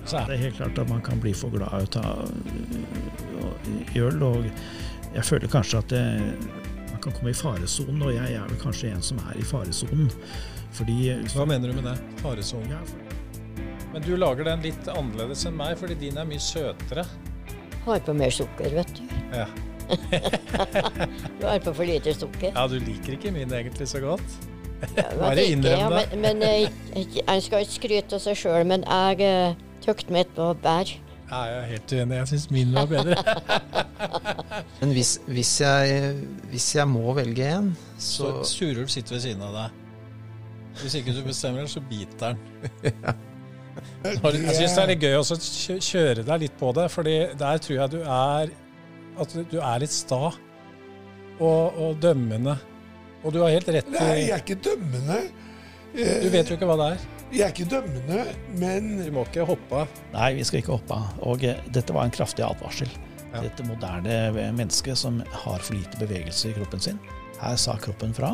[0.05, 4.23] Så er det helt klart at man kan bli for glad ut av øh, øl,
[4.27, 4.49] og
[5.15, 6.03] jeg føler kanskje at det,
[6.91, 10.11] man kan komme i faresonen, og jeg er vel kanskje en som er i faresonen.
[10.75, 11.97] Fordi Hva mener du med det?
[12.23, 12.91] Faresonen?
[13.93, 17.05] Men du lager den litt annerledes enn meg, fordi din er mye søtere.
[17.87, 19.03] Har på mer sukker, vet du.
[19.35, 19.49] Ja.
[21.41, 22.53] Du har på for lite sukker.
[22.55, 24.41] ja, du liker ikke min egentlig så godt.
[25.21, 26.19] Bare innrøm det.
[26.19, 30.57] Men, jeg, jeg skal ikke skryte av seg sjøl, men jeg uh, tykte mitt var
[30.63, 30.93] bær.
[31.31, 32.17] Ja, jeg er helt uenig.
[32.17, 33.15] Jeg syns min var bedre.
[34.81, 36.15] Men hvis, hvis, jeg,
[36.51, 37.69] hvis jeg må velge en,
[37.99, 39.77] Så så Surulv sitter ved siden av deg.
[40.81, 42.41] Hvis ikke du bestemmer deg, så biter den.
[44.03, 45.39] Jeg syns det er litt gøy å
[45.87, 48.53] kjøre deg litt på det, fordi der tror jeg du er
[49.21, 50.31] At du er litt sta
[51.41, 52.57] og, og dømmende.
[53.21, 55.21] Og du har helt rett Nei, jeg er ikke dømmende.
[55.93, 57.09] Du vet jo ikke hva det er.
[57.31, 58.23] Jeg er ikke dømmende,
[58.59, 59.99] men Du må ikke hoppe av.
[60.15, 61.21] Nei, vi skal ikke hoppe av.
[61.31, 62.91] Og eh, dette var en kraftig advarsel.
[63.31, 66.99] Dette moderne mennesket som har for lite bevegelse i kroppen sin.
[67.39, 68.33] Her sa kroppen fra,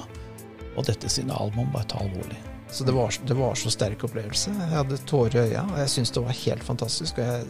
[0.73, 2.39] og dette signalet må man bare ta alvorlig.
[2.73, 4.51] Så det var, det var så sterk opplevelse.
[4.57, 7.21] Jeg hadde tårer i øya, og jeg syns det var helt fantastisk.
[7.21, 7.45] Og jeg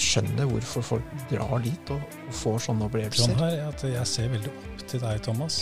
[0.00, 3.30] skjønner hvorfor folk drar dit og, og får sånne opplevelser.
[3.30, 5.58] Sånn her, at jeg ser veldig opp til deg, Thomas.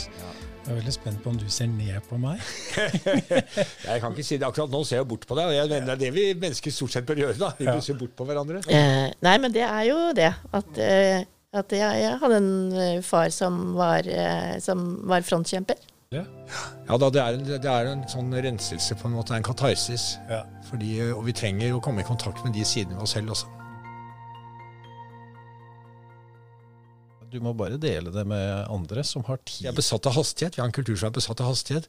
[0.69, 2.41] Jeg er veldig spent på om du ser ned på meg.
[3.89, 5.49] Jeg kan ikke si det akkurat nå, ser jeg bort på deg.
[5.49, 7.39] Og jeg mener det er det vi mennesker stort sett bør gjøre.
[7.41, 7.49] da.
[7.59, 7.85] Vi bør Ja.
[7.87, 8.61] se bort på hverandre.
[8.69, 10.29] Eh, nei, men det er jo det.
[10.53, 11.23] At, eh,
[11.57, 12.51] at jeg, jeg hadde en
[12.85, 15.81] eh, far som var, eh, som var frontkjemper.
[16.13, 19.35] Ja da, det er, en, det er en sånn renselse, på en måte.
[19.37, 20.19] En katarsis.
[20.31, 20.43] Ja.
[20.69, 23.49] Fordi, og vi trenger å komme i kontakt med de sidene ved oss selv også.
[27.29, 29.67] Du må bare dele det med andre som har tid.
[29.67, 30.57] Vi er besatt av hastighet.
[30.57, 31.89] Vi har en kultur som er besatt av hastighet.